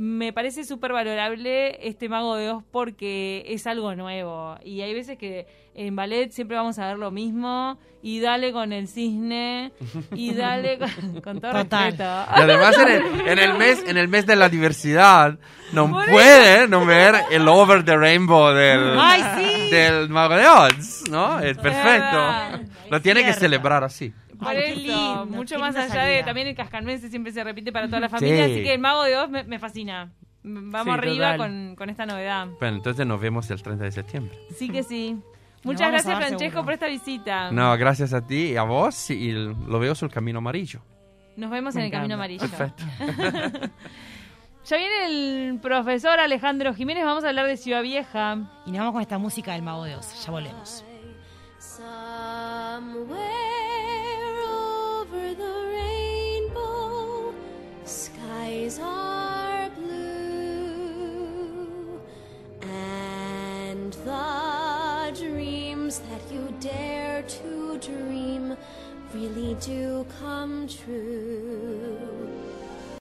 Me 0.00 0.32
parece 0.32 0.64
súper 0.64 0.94
valorable 0.94 1.86
este 1.86 2.08
Mago 2.08 2.34
de 2.34 2.48
Oz 2.48 2.64
porque 2.72 3.44
es 3.46 3.66
algo 3.66 3.94
nuevo. 3.94 4.56
Y 4.64 4.80
hay 4.80 4.94
veces 4.94 5.18
que 5.18 5.46
en 5.74 5.94
ballet 5.94 6.30
siempre 6.30 6.56
vamos 6.56 6.78
a 6.78 6.86
ver 6.88 6.96
lo 6.96 7.10
mismo. 7.10 7.78
Y 8.02 8.20
dale 8.20 8.50
con 8.50 8.72
el 8.72 8.88
cisne. 8.88 9.72
Y 10.14 10.32
dale 10.32 10.78
con, 10.78 11.20
con 11.22 11.40
todo 11.42 11.52
Total. 11.52 11.90
respeto. 11.90 12.04
Y 12.34 12.40
además 12.40 12.78
en 12.78 12.88
el, 12.88 13.28
en 13.28 13.38
el 13.40 13.58
mes 13.58 13.84
en 13.86 13.96
el 13.98 14.08
mes 14.08 14.24
de 14.24 14.36
la 14.36 14.48
diversidad 14.48 15.38
no 15.74 15.90
Por 15.90 16.06
puede 16.08 16.66
no 16.66 16.86
ver 16.86 17.16
el 17.30 17.46
over 17.46 17.84
the 17.84 17.94
rainbow 17.94 18.54
del 18.54 18.98
Ay, 18.98 19.22
sí. 19.36 19.70
del 19.70 20.08
Mago 20.08 20.34
de 20.34 20.46
Oz, 20.48 21.10
¿no? 21.10 21.40
Es 21.40 21.58
perfecto. 21.58 22.64
Lo 22.88 23.02
tiene 23.02 23.22
que 23.22 23.34
celebrar 23.34 23.84
así. 23.84 24.14
Por 24.40 24.54
eso, 24.54 24.76
lindo, 24.80 25.26
mucho 25.26 25.58
más 25.58 25.76
allá 25.76 25.86
de 25.86 25.90
salida. 26.16 26.24
también 26.24 26.46
el 26.48 26.54
cascanueces 26.56 27.10
siempre 27.10 27.32
se 27.32 27.44
repite 27.44 27.72
para 27.72 27.86
toda 27.86 28.00
la 28.00 28.08
familia, 28.08 28.46
Sí. 28.46 28.52
así 28.52 28.62
que 28.62 28.74
el 28.74 28.80
mago 28.80 29.02
de 29.04 29.16
Oz 29.16 29.30
me, 29.30 29.44
me 29.44 29.58
fascina. 29.58 30.12
Vamos 30.42 30.84
Sí, 30.84 30.90
arriba 30.90 31.36
con, 31.36 31.74
con 31.76 31.90
esta 31.90 32.06
novedad. 32.06 32.48
Bueno, 32.58 32.76
entonces 32.78 33.06
nos 33.06 33.20
vemos 33.20 33.50
el 33.50 33.62
30 33.62 33.84
de 33.84 33.92
septiembre. 33.92 34.38
Sí 34.56 34.68
que 34.70 34.82
sí. 34.82 35.18
Muchas 35.62 35.90
gracias, 35.90 36.16
Francesco, 36.16 36.38
seguro. 36.38 36.64
por 36.64 36.72
esta 36.72 36.86
visita. 36.86 37.50
No, 37.52 37.76
gracias 37.76 38.14
a 38.14 38.26
ti 38.26 38.52
y 38.52 38.56
a 38.56 38.62
vos 38.62 39.10
y 39.10 39.32
lo 39.32 39.78
veo 39.78 39.94
sobre 39.94 40.08
el 40.10 40.14
camino 40.14 40.38
amarillo. 40.38 40.80
Nos 41.36 41.50
vemos 41.50 41.74
Me 41.74 41.82
en 41.82 41.84
el 41.86 41.92
Camino. 41.92 42.14
Amarillo. 42.14 42.40
Perfecto. 42.48 42.82
Ya 44.66 44.76
viene 44.76 45.06
el 45.06 45.58
profesor 45.58 46.20
Alejandro 46.20 46.74
Jiménez, 46.74 47.04
vamos 47.04 47.24
a 47.24 47.28
hablar 47.30 47.46
de 47.46 47.56
Ciudad 47.56 47.82
Vieja. 47.82 48.36
Y 48.66 48.70
nos 48.70 48.78
vamos 48.80 48.92
con 48.92 49.02
esta 49.02 49.16
música 49.18 49.52
del 49.54 49.62
Mago 49.62 49.84
de 49.84 49.96
Oz. 49.96 50.24
Ya 50.24 50.30
volvemos. 50.30 50.84
Skies 58.70 58.78
are 58.78 59.70
blue, 59.70 60.70
and 62.62 63.92
the 63.92 65.12
dreams 65.18 66.00
that 66.00 66.20
you 66.32 66.54
dare 66.60 67.22
to 67.22 67.78
dream 67.78 68.56
really 69.14 69.54
do 69.60 70.06
come 70.20 70.68
true. 70.68 72.49